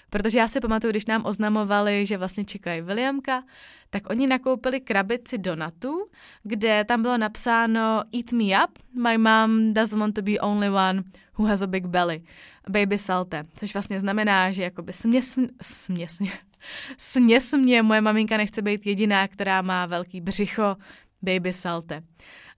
protože 0.10 0.40
já 0.40 0.48
si 0.48 0.60
pamatuju, 0.60 0.92
když 0.92 1.06
nám 1.06 1.26
oznamovali, 1.26 2.06
že 2.06 2.18
vlastně 2.18 2.46
čekají 2.46 2.82
Williamka, 2.82 3.44
tak 3.90 4.10
oni 4.10 4.28
nakoupili 4.28 4.82
krabici 4.82 5.38
donatů, 5.38 6.08
kde 6.44 6.84
tam 6.84 7.02
bylo 7.02 7.18
napsáno 7.18 8.04
Eat 8.16 8.32
me 8.32 8.66
up, 8.66 8.80
my 9.04 9.18
mom 9.18 9.74
doesn't 9.74 10.00
want 10.00 10.16
to 10.16 10.22
be 10.22 10.40
only 10.40 10.70
one 10.70 11.04
who 11.38 11.46
has 11.46 11.62
a 11.62 11.68
big 11.68 11.86
belly, 11.86 12.24
baby 12.70 12.98
salte, 12.98 13.46
což 13.58 13.74
vlastně 13.74 14.00
znamená, 14.00 14.52
že 14.52 14.64
jakoby 14.64 14.94
směs, 14.94 15.40
směs, 15.62 16.20
směs 16.98 17.54
mě, 17.54 17.82
moje 17.84 18.02
maminka 18.02 18.38
nechce 18.38 18.62
být 18.62 18.88
jediná, 18.88 19.28
která 19.28 19.62
má 19.62 19.86
velký 19.86 20.22
břicho, 20.22 20.76
baby 21.22 21.54
salte. 21.54 22.04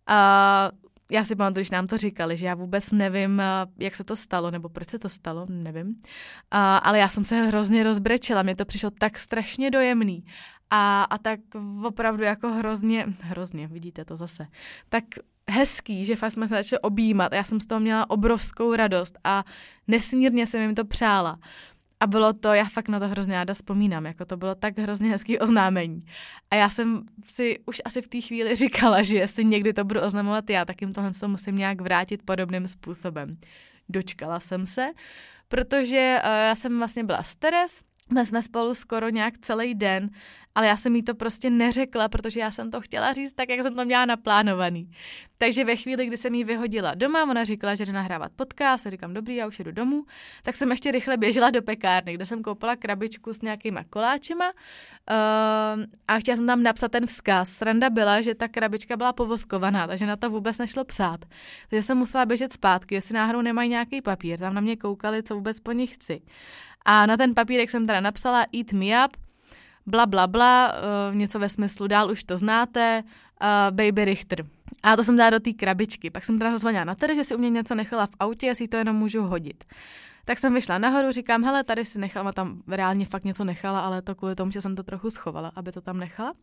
A 0.08 0.70
já 1.12 1.24
si 1.24 1.36
pamatuju, 1.36 1.62
když 1.62 1.70
nám 1.70 1.88
to 1.88 1.98
říkali, 1.98 2.38
že 2.38 2.46
já 2.46 2.56
vůbec 2.56 2.92
nevím, 2.92 3.42
jak 3.80 3.96
se 3.96 4.04
to 4.04 4.16
stalo, 4.16 4.52
nebo 4.52 4.70
proč 4.70 4.90
se 4.90 5.00
to 5.00 5.10
stalo, 5.10 5.46
nevím. 5.50 5.96
A, 6.52 6.78
ale 6.78 7.00
já 7.00 7.08
jsem 7.08 7.24
se 7.24 7.36
hrozně 7.36 7.84
rozbrečela, 7.84 8.44
mě 8.44 8.56
to 8.56 8.66
přišlo 8.66 8.90
tak 9.00 9.18
strašně 9.18 9.72
dojemný. 9.72 10.26
A, 10.70 11.04
a 11.04 11.18
tak 11.18 11.40
opravdu 11.84 12.24
jako 12.24 12.52
hrozně, 12.52 13.06
hrozně, 13.22 13.68
vidíte 13.68 14.06
to 14.06 14.16
zase, 14.16 14.48
tak 14.90 15.04
hezký, 15.50 16.06
že 16.06 16.16
fakt 16.16 16.32
jsme 16.32 16.48
se 16.48 16.56
začali 16.56 16.80
objímat 16.80 17.34
já 17.34 17.44
jsem 17.44 17.60
z 17.60 17.66
toho 17.66 17.80
měla 17.80 18.10
obrovskou 18.10 18.76
radost 18.76 19.18
a 19.24 19.44
nesmírně 19.88 20.48
jsem 20.48 20.62
jim 20.62 20.76
to 20.76 20.86
přála. 20.86 21.40
A 22.02 22.08
bylo 22.08 22.34
to, 22.34 22.54
já 22.54 22.66
fakt 22.66 22.90
na 22.90 23.00
to 23.00 23.08
hrozně 23.08 23.34
ráda 23.34 23.54
vzpomínám, 23.54 24.06
jako 24.06 24.26
to 24.26 24.38
bylo 24.38 24.56
tak 24.56 24.80
hrozně 24.80 25.10
hezký 25.10 25.40
oznámení. 25.40 26.06
A 26.52 26.56
já 26.56 26.70
jsem 26.70 27.04
si 27.28 27.60
už 27.66 27.82
asi 27.86 28.02
v 28.02 28.08
té 28.08 28.22
chvíli 28.22 28.56
říkala, 28.56 29.02
že 29.02 29.18
jestli 29.18 29.46
někdy 29.46 29.74
to 29.74 29.84
budu 29.84 30.02
oznamovat 30.02 30.50
já, 30.50 30.66
tak 30.66 30.82
jim 30.82 30.94
tohle 30.94 31.12
musím 31.28 31.56
nějak 31.56 31.82
vrátit 31.82 32.24
podobným 32.26 32.68
způsobem. 32.68 33.38
Dočkala 33.90 34.40
jsem 34.40 34.66
se, 34.66 34.88
protože 35.48 36.20
uh, 36.24 36.30
já 36.30 36.56
jsem 36.56 36.78
vlastně 36.78 37.04
byla 37.04 37.24
s 37.24 37.36
Teres, 37.36 37.82
my 38.14 38.26
jsme 38.26 38.42
spolu 38.42 38.74
skoro 38.74 39.10
nějak 39.10 39.38
celý 39.38 39.76
den, 39.76 40.10
ale 40.56 40.68
já 40.68 40.78
jsem 40.78 40.96
jí 40.96 41.04
to 41.04 41.16
prostě 41.16 41.50
neřekla, 41.50 42.10
protože 42.10 42.40
já 42.40 42.52
jsem 42.52 42.72
to 42.72 42.82
chtěla 42.82 43.14
říct 43.14 43.34
tak, 43.34 43.50
jak 43.50 43.64
jsem 43.64 43.76
to 43.76 43.86
měla 43.86 44.06
naplánovaný. 44.06 44.92
Takže 45.38 45.64
ve 45.64 45.76
chvíli, 45.76 46.06
kdy 46.06 46.18
jsem 46.18 46.36
jí 46.36 46.44
vyhodila 46.44 46.96
doma, 46.96 47.24
ona 47.24 47.44
říkala, 47.44 47.76
že 47.76 47.86
jde 47.86 47.92
nahrávat 47.92 48.32
podcast, 48.36 48.88
a 48.88 48.90
říkám, 48.90 49.14
dobrý, 49.14 49.36
já 49.36 49.48
už 49.48 49.60
jdu 49.60 49.72
domů, 49.72 50.06
tak 50.44 50.56
jsem 50.56 50.72
ještě 50.72 50.92
rychle 50.92 51.18
běžela 51.18 51.50
do 51.50 51.62
pekárny, 51.62 52.14
kde 52.14 52.26
jsem 52.26 52.42
koupila 52.42 52.76
krabičku 52.76 53.34
s 53.34 53.42
nějakýma 53.42 53.84
koláčima 53.90 54.46
uh, 54.50 55.84
a 56.08 56.20
chtěla 56.20 56.38
jsem 56.38 56.48
tam 56.48 56.64
napsat 56.64 56.92
ten 56.92 57.08
vzkaz. 57.08 57.50
Sranda 57.50 57.90
byla, 57.90 58.22
že 58.22 58.36
ta 58.36 58.48
krabička 58.48 58.98
byla 58.98 59.14
povoskovaná, 59.14 59.88
takže 59.88 60.06
na 60.06 60.16
to 60.16 60.30
vůbec 60.30 60.58
nešlo 60.58 60.84
psát. 60.84 61.26
Takže 61.70 61.84
jsem 61.84 61.98
musela 61.98 62.26
běžet 62.26 62.54
zpátky, 62.54 62.96
jestli 62.96 63.16
náhodou 63.16 63.42
nemají 63.42 63.70
nějaký 63.70 64.02
papír. 64.02 64.40
Tam 64.40 64.54
na 64.54 64.62
mě 64.62 64.76
koukali, 64.76 65.24
co 65.24 65.36
vůbec 65.36 65.60
po 65.60 65.72
nich 65.72 65.94
chci. 65.94 66.22
A 66.86 67.06
na 67.06 67.18
ten 67.18 67.36
papírek 67.36 67.70
jsem 67.70 67.88
teda 67.88 68.00
napsala 68.00 68.46
Eat 68.56 68.74
me 68.74 69.06
up, 69.06 69.18
bla, 69.86 70.06
bla, 70.06 70.28
bla, 70.28 70.74
uh, 71.10 71.16
něco 71.16 71.40
ve 71.40 71.50
smyslu, 71.50 71.88
dál 71.88 72.12
už 72.12 72.24
to 72.24 72.38
znáte, 72.38 73.04
uh, 73.04 73.76
Baby 73.76 74.06
Richter. 74.06 74.46
A 74.84 74.96
to 74.96 75.04
jsem 75.04 75.18
dala 75.18 75.30
do 75.30 75.40
té 75.40 75.54
krabičky. 75.54 76.10
Pak 76.10 76.26
jsem 76.26 76.38
teda 76.38 76.52
zazvonila 76.52 76.84
na 76.84 76.96
Tere, 76.96 77.16
že 77.16 77.24
si 77.24 77.36
u 77.36 77.38
mě 77.38 77.50
něco 77.50 77.76
nechala 77.76 78.06
v 78.06 78.16
autě, 78.20 78.46
jestli 78.46 78.68
to 78.68 78.78
jenom 78.78 78.96
můžu 78.96 79.22
hodit. 79.22 79.64
Tak 80.26 80.38
jsem 80.38 80.54
vyšla 80.54 80.78
nahoru, 80.78 81.12
říkám, 81.12 81.44
hele, 81.44 81.64
tady 81.64 81.86
si 81.86 82.00
nechala, 82.00 82.32
tam 82.32 82.62
reálně 82.68 83.06
fakt 83.06 83.24
něco 83.24 83.44
nechala, 83.44 83.80
ale 83.80 84.02
to 84.02 84.16
kvůli 84.16 84.36
tomu, 84.36 84.52
že 84.52 84.62
jsem 84.62 84.76
to 84.76 84.84
trochu 84.84 85.10
schovala, 85.10 85.52
aby 85.56 85.72
to 85.72 85.82
tam 85.82 85.98
nechala. 85.98 86.34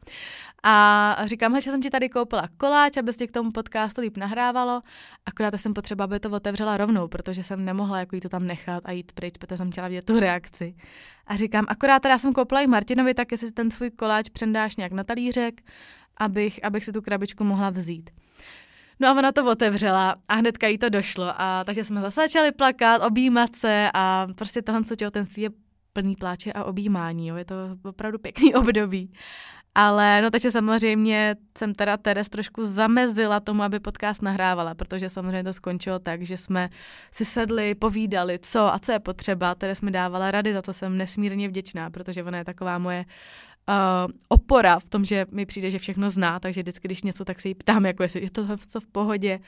A 0.62 1.16
říkám, 1.24 1.52
hele, 1.52 1.60
že 1.60 1.70
jsem 1.70 1.82
ti 1.82 1.90
tady 1.90 2.08
koupila 2.08 2.48
koláč, 2.56 2.96
aby 2.96 3.12
ti 3.12 3.26
k 3.26 3.32
tomu 3.32 3.50
podcastu 3.50 4.00
líp 4.00 4.16
nahrávalo, 4.16 4.82
akorát 5.26 5.54
jsem 5.54 5.74
potřeba, 5.74 6.04
aby 6.04 6.20
to 6.20 6.30
otevřela 6.30 6.76
rovnou, 6.76 7.08
protože 7.08 7.44
jsem 7.44 7.64
nemohla 7.64 7.98
jako 7.98 8.16
jí 8.16 8.20
to 8.20 8.28
tam 8.28 8.46
nechat 8.46 8.82
a 8.86 8.92
jít 8.92 9.12
pryč, 9.12 9.34
protože 9.38 9.56
jsem 9.56 9.70
chtěla 9.70 9.88
vidět 9.88 10.04
tu 10.04 10.20
reakci. 10.20 10.74
A 11.26 11.36
říkám, 11.36 11.64
akorát 11.68 12.02
teda 12.02 12.18
jsem 12.18 12.32
koupila 12.32 12.60
i 12.60 12.66
Martinovi, 12.66 13.14
tak 13.14 13.32
jestli 13.32 13.52
ten 13.52 13.70
svůj 13.70 13.90
koláč 13.90 14.28
přendáš 14.28 14.76
nějak 14.76 14.92
na 14.92 15.04
talířek, 15.04 15.60
abych, 16.16 16.64
abych 16.64 16.84
si 16.84 16.92
tu 16.92 17.02
krabičku 17.02 17.44
mohla 17.44 17.70
vzít. 17.70 18.10
No 19.00 19.08
a 19.08 19.12
ona 19.12 19.32
to 19.32 19.50
otevřela 19.50 20.16
a 20.28 20.34
hnedka 20.34 20.66
jí 20.66 20.78
to 20.78 20.88
došlo. 20.88 21.32
A 21.36 21.64
takže 21.64 21.84
jsme 21.84 22.00
zase 22.00 22.20
začali 22.20 22.52
plakat, 22.52 23.02
objímat 23.02 23.56
se 23.56 23.90
a 23.94 24.26
prostě 24.34 24.62
tohle 24.62 24.82
těhotenství 24.96 25.42
je 25.42 25.50
plný 25.92 26.16
pláče 26.16 26.52
a 26.52 26.64
objímání. 26.64 27.28
Jo. 27.28 27.36
Je 27.36 27.44
to 27.44 27.54
opravdu 27.84 28.18
pěkný 28.18 28.54
období. 28.60 29.12
Ale 29.74 30.22
no 30.22 30.30
takže 30.30 30.50
samozřejmě 30.50 31.36
jsem 31.58 31.74
teda 31.74 31.96
Teres 31.96 32.28
trošku 32.28 32.64
zamezila 32.64 33.40
tomu, 33.40 33.62
aby 33.62 33.80
podcast 33.80 34.22
nahrávala, 34.22 34.74
protože 34.74 35.08
samozřejmě 35.10 35.44
to 35.44 35.52
skončilo 35.52 35.98
tak, 35.98 36.22
že 36.22 36.36
jsme 36.36 36.68
si 37.12 37.24
sedli, 37.24 37.74
povídali, 37.74 38.38
co 38.42 38.74
a 38.74 38.78
co 38.78 38.92
je 38.92 38.98
potřeba. 38.98 39.54
Teres 39.54 39.80
mi 39.80 39.90
dávala 39.90 40.30
rady, 40.30 40.52
za 40.52 40.62
to 40.62 40.72
jsem 40.72 40.96
nesmírně 40.96 41.48
vděčná, 41.48 41.90
protože 41.90 42.24
ona 42.24 42.38
je 42.38 42.44
taková 42.44 42.78
moje 42.78 43.04
uh, 43.68 44.12
opora 44.28 44.78
v 44.78 44.88
tom, 44.88 45.04
že 45.04 45.26
mi 45.30 45.46
přijde, 45.46 45.70
že 45.70 45.78
všechno 45.78 46.10
zná, 46.10 46.40
takže 46.40 46.62
vždycky, 46.62 46.88
když 46.88 47.02
něco, 47.02 47.24
tak 47.24 47.40
se 47.40 47.48
jí 47.48 47.54
ptám, 47.54 47.86
jako 47.86 48.02
jestli 48.02 48.22
je 48.22 48.30
to 48.30 48.46
co 48.66 48.80
v 48.80 48.86
pohodě, 48.86 49.40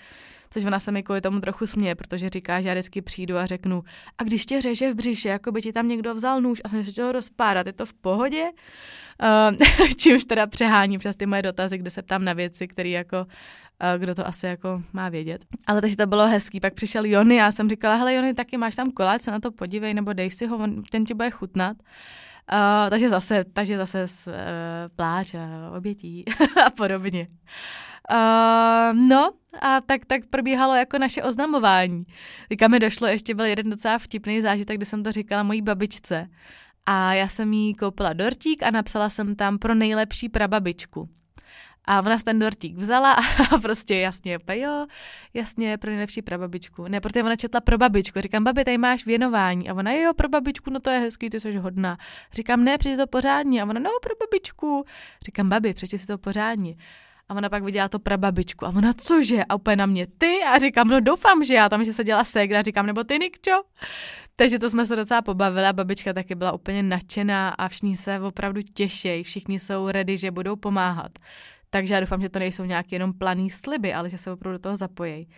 což 0.51 0.65
ona 0.65 0.79
se 0.79 0.93
mi 0.93 1.03
kvůli 1.03 1.21
tomu 1.21 1.41
trochu 1.41 1.67
směje, 1.67 1.95
protože 1.95 2.29
říká, 2.29 2.61
že 2.61 2.69
já 2.69 2.75
vždycky 2.75 3.03
přijdu 3.03 3.37
a 3.37 3.47
řeknu, 3.47 3.85
a 4.19 4.25
když 4.25 4.47
tě 4.47 4.61
řeže 4.61 4.93
v 4.93 4.95
břiše, 4.95 5.29
jako 5.29 5.53
by 5.53 5.63
ti 5.63 5.73
tam 5.73 5.89
někdo 5.89 6.15
vzal 6.15 6.41
nůž 6.41 6.61
a 6.65 6.69
jsem 6.69 6.85
se 6.85 6.91
chtěl 6.91 7.13
rozpárat, 7.13 7.67
je 7.67 7.73
to 7.73 7.87
v 7.87 7.95
pohodě? 7.95 8.51
Uh, 9.23 9.87
čímž 9.97 10.25
teda 10.25 10.47
přeháním 10.47 11.01
přes 11.01 11.17
ty 11.17 11.27
moje 11.27 11.43
dotazy, 11.43 11.79
kde 11.79 11.91
se 11.91 12.03
ptám 12.03 12.25
na 12.25 12.33
věci, 12.33 12.69
které 12.69 12.89
jako 12.89 13.21
uh, 13.21 13.99
kdo 13.99 14.15
to 14.15 14.27
asi 14.27 14.47
jako 14.47 14.83
má 14.93 15.09
vědět. 15.09 15.45
Ale 15.67 15.81
takže 15.81 15.97
to 15.97 16.07
bylo 16.07 16.27
hezký. 16.27 16.61
Pak 16.61 16.75
přišel 16.75 17.05
Jony, 17.05 17.37
já 17.37 17.53
jsem 17.53 17.69
říkala, 17.69 17.95
hele 17.95 18.15
Jony, 18.15 18.35
taky 18.35 18.57
máš 18.57 18.77
tam 18.77 18.91
koláč, 18.91 19.23
se 19.23 19.31
na 19.31 19.41
to 19.41 19.51
podívej, 19.51 19.95
nebo 19.95 20.13
dej 20.13 20.31
si 20.31 20.47
ho, 20.47 20.69
ten 20.91 21.05
ti 21.05 21.15
bude 21.15 21.31
chutnat. 21.31 21.77
Uh, 22.53 22.91
takže 22.91 23.09
zase, 23.09 23.45
takže 23.53 23.79
zase 23.79 24.05
uh, 24.05 24.33
pláč 24.97 25.35
a 25.35 25.71
obětí 25.77 26.25
a 26.67 26.71
podobně. 26.71 27.29
Uh, 28.13 28.99
no 29.09 29.31
a 29.61 29.81
tak, 29.81 30.05
tak 30.05 30.27
probíhalo 30.27 30.75
jako 30.75 30.99
naše 30.99 31.23
oznamování. 31.23 32.05
Teďka 32.49 32.69
mi 32.69 32.79
došlo, 32.79 33.07
ještě 33.07 33.35
byl 33.35 33.45
jeden 33.45 33.71
docela 33.71 33.99
vtipný 33.99 34.43
zážitek, 34.43 34.77
kdy 34.77 34.87
jsem 34.87 35.03
to 35.03 35.13
říkala 35.13 35.43
mojí 35.43 35.63
babičce. 35.63 36.29
A 36.87 37.15
já 37.15 37.29
jsem 37.29 37.53
jí 37.53 37.75
koupila 37.75 38.13
dortík 38.13 38.63
a 38.63 38.71
napsala 38.71 39.11
jsem 39.11 39.37
tam 39.37 39.59
pro 39.59 39.75
nejlepší 39.75 40.29
prababičku. 40.29 41.09
A 41.85 42.01
ona 42.01 42.19
ten 42.19 42.39
dortík 42.39 42.77
vzala 42.77 43.13
a 43.13 43.59
prostě 43.63 43.97
jasně, 43.97 44.39
jo, 44.53 44.87
jasně, 45.35 45.79
pro 45.79 45.91
nejlepší 45.91 46.23
prababičku. 46.23 46.89
Ne, 46.89 47.01
protože 47.01 47.23
ona 47.23 47.37
četla 47.37 47.61
pro 47.61 47.79
babičku. 47.79 48.21
Říkám, 48.21 48.45
babi, 48.45 48.65
tady 48.65 48.79
máš 48.79 49.07
věnování. 49.07 49.71
A 49.71 49.75
ona, 49.75 49.93
jo, 49.93 50.15
pro 50.15 50.29
babičku, 50.29 50.71
no 50.71 50.81
to 50.81 50.91
je 50.91 50.99
hezký, 50.99 51.31
ty 51.31 51.41
jsi 51.41 51.57
hodná. 51.57 51.99
Říkám, 52.33 52.65
ne, 52.65 52.79
přečti 52.79 52.97
to 52.97 53.07
pořádně. 53.07 53.63
A 53.63 53.65
ona, 53.65 53.81
no, 53.81 53.91
pro 54.03 54.15
babičku. 54.21 54.85
Říkám, 55.25 55.49
babi, 55.49 55.75
přečti 55.75 55.99
si 55.99 56.07
to 56.07 56.19
pořádně. 56.19 56.77
A 57.29 57.35
ona 57.35 57.49
pak 57.49 57.63
viděla 57.63 57.89
to 57.89 57.99
prababičku. 57.99 58.67
A 58.67 58.69
ona, 58.69 58.93
cože? 58.93 59.45
A 59.49 59.55
úplně 59.55 59.77
na 59.77 59.87
mě, 59.87 60.07
ty? 60.19 60.41
A 60.45 60.59
říkám, 60.59 60.89
no 60.89 61.01
doufám, 61.01 61.45
že 61.45 61.55
já 61.55 61.69
tam, 61.69 61.85
že 61.85 61.93
se 61.93 62.05
dělá 62.05 62.25
segra. 62.25 62.63
Říkám, 62.63 62.87
nebo 62.87 63.05
ty, 63.05 63.19
Nikčo? 63.19 63.63
Takže 64.37 64.59
to 64.59 64.71
jsme 64.71 64.87
se 64.87 64.97
docela 64.97 65.23
pobavili 65.23 65.67
a 65.67 65.73
babička 65.73 66.13
taky 66.13 66.35
byla 66.35 66.53
úplně 66.53 66.83
nadšená 66.83 67.49
a 67.49 67.69
všichni 67.69 67.97
se 67.97 68.21
opravdu 68.21 68.63
těší. 68.75 69.23
Všichni 69.23 69.61
jsou 69.61 69.89
ready, 69.89 70.17
že 70.17 70.31
budou 70.31 70.57
pomáhat. 70.57 71.13
Takže 71.71 71.95
já 71.95 72.01
doufám, 72.01 72.21
že 72.21 72.29
to 72.29 72.39
nejsou 72.39 72.65
nějaké 72.65 72.95
jenom 72.95 73.13
planý 73.13 73.51
sliby, 73.51 73.95
ale 73.95 74.09
že 74.09 74.19
se 74.19 74.33
opravdu 74.33 74.59
do 74.59 74.63
toho 74.63 74.77
zapojí. 74.77 75.29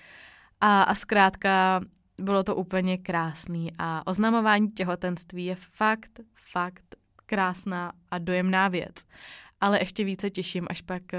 A, 0.61 0.83
a 0.83 0.95
zkrátka 0.95 1.81
bylo 2.19 2.43
to 2.43 2.57
úplně 2.57 2.99
krásný 2.99 3.73
a 3.79 4.07
oznamování 4.07 4.71
těhotenství 4.71 5.45
je 5.45 5.55
fakt, 5.55 6.21
fakt 6.35 6.97
krásná 7.27 7.93
a 8.11 8.19
dojemná 8.19 8.69
věc. 8.69 8.95
Ale 9.61 9.79
ještě 9.79 10.05
více 10.05 10.31
těším, 10.31 10.67
až 10.71 10.81
pak 10.81 11.03
uh, 11.13 11.19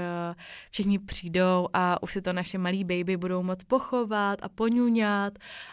všichni 0.70 0.98
přijdou 0.98 1.68
a 1.72 2.02
už 2.02 2.12
si 2.12 2.22
to 2.22 2.32
naše 2.32 2.58
malý 2.58 2.84
baby 2.84 3.16
budou 3.16 3.42
moc 3.42 3.64
pochovat 3.64 4.38
a 4.42 4.48
poňuňat. 4.48 5.32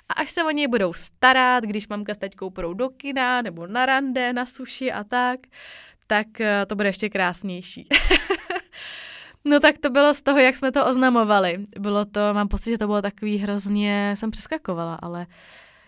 A 0.09 0.13
až 0.13 0.31
se 0.31 0.43
o 0.43 0.51
něj 0.51 0.67
budou 0.67 0.93
starat, 0.93 1.63
když 1.63 1.87
mamka 1.87 2.13
s 2.13 2.17
teďkou 2.17 2.49
půjdou 2.49 2.73
do 2.73 2.89
kina 2.89 3.41
nebo 3.41 3.67
na 3.67 3.85
rande, 3.85 4.33
na 4.33 4.45
suši 4.45 4.91
a 4.91 5.03
tak, 5.03 5.39
tak 6.07 6.27
uh, 6.39 6.45
to 6.67 6.75
bude 6.75 6.89
ještě 6.89 7.09
krásnější. 7.09 7.89
No 9.45 9.59
tak 9.59 9.77
to 9.77 9.89
bylo 9.89 10.13
z 10.13 10.21
toho, 10.21 10.39
jak 10.39 10.55
jsme 10.55 10.71
to 10.71 10.87
oznamovali. 10.87 11.65
Bylo 11.79 12.05
to, 12.05 12.19
mám 12.33 12.47
pocit, 12.47 12.69
že 12.69 12.77
to 12.77 12.87
bylo 12.87 13.01
takový 13.01 13.37
hrozně, 13.37 14.13
jsem 14.17 14.31
přeskakovala, 14.31 14.95
ale 14.95 15.27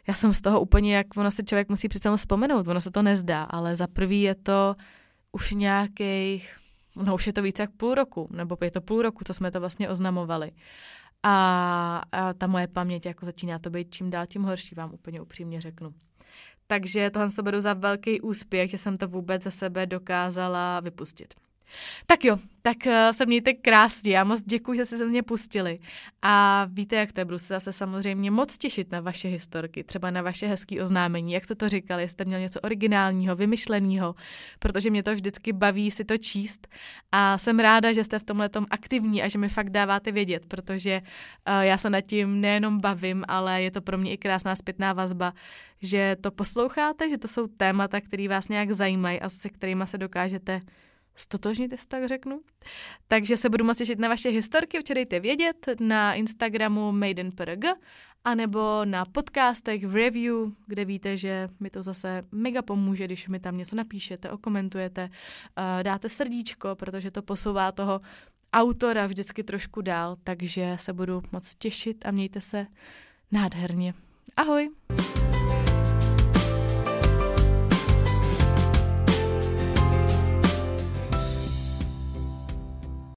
já 0.07 0.13
jsem 0.13 0.33
z 0.33 0.41
toho 0.41 0.61
úplně, 0.61 0.95
jak 0.97 1.07
ono 1.17 1.31
se 1.31 1.43
člověk 1.43 1.69
musí 1.69 1.87
přece 1.87 2.17
vzpomenout, 2.17 2.67
ono 2.67 2.81
se 2.81 2.91
to 2.91 3.01
nezdá, 3.01 3.43
ale 3.43 3.75
za 3.75 3.87
prvý 3.87 4.21
je 4.21 4.35
to 4.35 4.75
už 5.31 5.51
nějakých, 5.51 6.55
no 6.95 7.15
už 7.15 7.27
je 7.27 7.33
to 7.33 7.41
více 7.41 7.63
jak 7.63 7.71
půl 7.71 7.95
roku, 7.95 8.29
nebo 8.31 8.57
je 8.61 8.71
to 8.71 8.81
půl 8.81 9.01
roku, 9.01 9.23
co 9.23 9.33
jsme 9.33 9.51
to 9.51 9.59
vlastně 9.59 9.89
oznamovali. 9.89 10.51
A, 11.23 12.01
a 12.11 12.33
ta 12.33 12.47
moje 12.47 12.67
paměť 12.67 13.05
jako 13.05 13.25
začíná 13.25 13.59
to 13.59 13.69
být 13.69 13.95
čím 13.95 14.09
dál 14.09 14.25
tím 14.25 14.43
horší, 14.43 14.75
vám 14.75 14.93
úplně 14.93 15.21
upřímně 15.21 15.61
řeknu. 15.61 15.93
Takže 16.67 17.09
tohle 17.09 17.29
to 17.29 17.43
beru 17.43 17.61
za 17.61 17.73
velký 17.73 18.21
úspěch, 18.21 18.69
že 18.69 18.77
jsem 18.77 18.97
to 18.97 19.07
vůbec 19.07 19.43
ze 19.43 19.51
sebe 19.51 19.85
dokázala 19.85 20.79
vypustit. 20.79 21.33
Tak 22.05 22.25
jo, 22.25 22.37
tak 22.61 22.77
uh, 22.85 22.93
se 23.11 23.25
mějte 23.25 23.53
krásně. 23.53 24.15
Já 24.15 24.23
moc 24.23 24.41
děkuji, 24.41 24.73
že 24.77 24.85
jste 24.85 24.97
se 24.97 25.05
mě 25.05 25.23
pustili. 25.23 25.79
A 26.21 26.65
víte, 26.69 26.95
jak 26.95 27.13
to 27.13 27.21
je, 27.21 27.25
budu 27.25 27.39
se 27.39 27.53
zase 27.53 27.73
samozřejmě 27.73 28.31
moc 28.31 28.57
těšit 28.57 28.91
na 28.91 29.01
vaše 29.01 29.27
historky, 29.27 29.83
třeba 29.83 30.11
na 30.11 30.21
vaše 30.21 30.47
hezké 30.47 30.83
oznámení, 30.83 31.33
jak 31.33 31.45
jste 31.45 31.55
to 31.55 31.69
říkali, 31.69 32.09
jste 32.09 32.25
měl 32.25 32.39
něco 32.39 32.59
originálního, 32.59 33.35
vymyšleného, 33.35 34.15
protože 34.59 34.89
mě 34.89 35.03
to 35.03 35.13
vždycky 35.13 35.53
baví 35.53 35.91
si 35.91 36.05
to 36.05 36.17
číst. 36.17 36.67
A 37.11 37.37
jsem 37.37 37.59
ráda, 37.59 37.93
že 37.93 38.03
jste 38.03 38.19
v 38.19 38.23
tomhle 38.23 38.49
aktivní 38.69 39.23
a 39.23 39.27
že 39.27 39.37
mi 39.37 39.49
fakt 39.49 39.69
dáváte 39.69 40.11
vědět, 40.11 40.45
protože 40.45 41.01
uh, 41.01 41.61
já 41.61 41.77
se 41.77 41.89
nad 41.89 42.01
tím 42.01 42.41
nejenom 42.41 42.79
bavím, 42.79 43.23
ale 43.27 43.61
je 43.61 43.71
to 43.71 43.81
pro 43.81 43.97
mě 43.97 44.11
i 44.11 44.17
krásná 44.17 44.55
zpětná 44.55 44.93
vazba, 44.93 45.33
že 45.81 46.15
to 46.21 46.31
posloucháte, 46.31 47.09
že 47.09 47.17
to 47.17 47.27
jsou 47.27 47.47
témata, 47.47 48.01
které 48.01 48.27
vás 48.27 48.47
nějak 48.47 48.71
zajímají 48.71 49.19
a 49.19 49.29
se 49.29 49.49
kterými 49.49 49.87
se 49.87 49.97
dokážete 49.97 50.61
stotožnit, 51.15 51.71
jestli 51.71 51.87
tak 51.87 52.07
řeknu. 52.07 52.41
Takže 53.07 53.37
se 53.37 53.49
budu 53.49 53.65
moc 53.65 53.77
těšit 53.77 53.99
na 53.99 54.07
vaše 54.07 54.29
historky, 54.29 54.77
určitě 54.77 54.93
dejte 54.93 55.19
vědět 55.19 55.69
na 55.79 56.13
Instagramu 56.13 56.91
MaidenPRG 56.91 57.65
anebo 58.23 58.85
na 58.85 59.05
podcastech 59.05 59.85
v 59.85 59.95
review, 59.95 60.35
kde 60.67 60.85
víte, 60.85 61.17
že 61.17 61.49
mi 61.59 61.69
to 61.69 61.83
zase 61.83 62.23
mega 62.31 62.61
pomůže, 62.61 63.05
když 63.05 63.27
mi 63.27 63.39
tam 63.39 63.57
něco 63.57 63.75
napíšete, 63.75 64.31
okomentujete, 64.31 65.09
uh, 65.09 65.83
dáte 65.83 66.09
srdíčko, 66.09 66.75
protože 66.75 67.11
to 67.11 67.21
posouvá 67.21 67.71
toho 67.71 68.01
autora 68.53 69.07
vždycky 69.07 69.43
trošku 69.43 69.81
dál, 69.81 70.15
takže 70.23 70.75
se 70.79 70.93
budu 70.93 71.21
moc 71.31 71.55
těšit 71.55 72.05
a 72.05 72.11
mějte 72.11 72.41
se 72.41 72.67
nádherně. 73.31 73.93
Ahoj! 74.37 74.69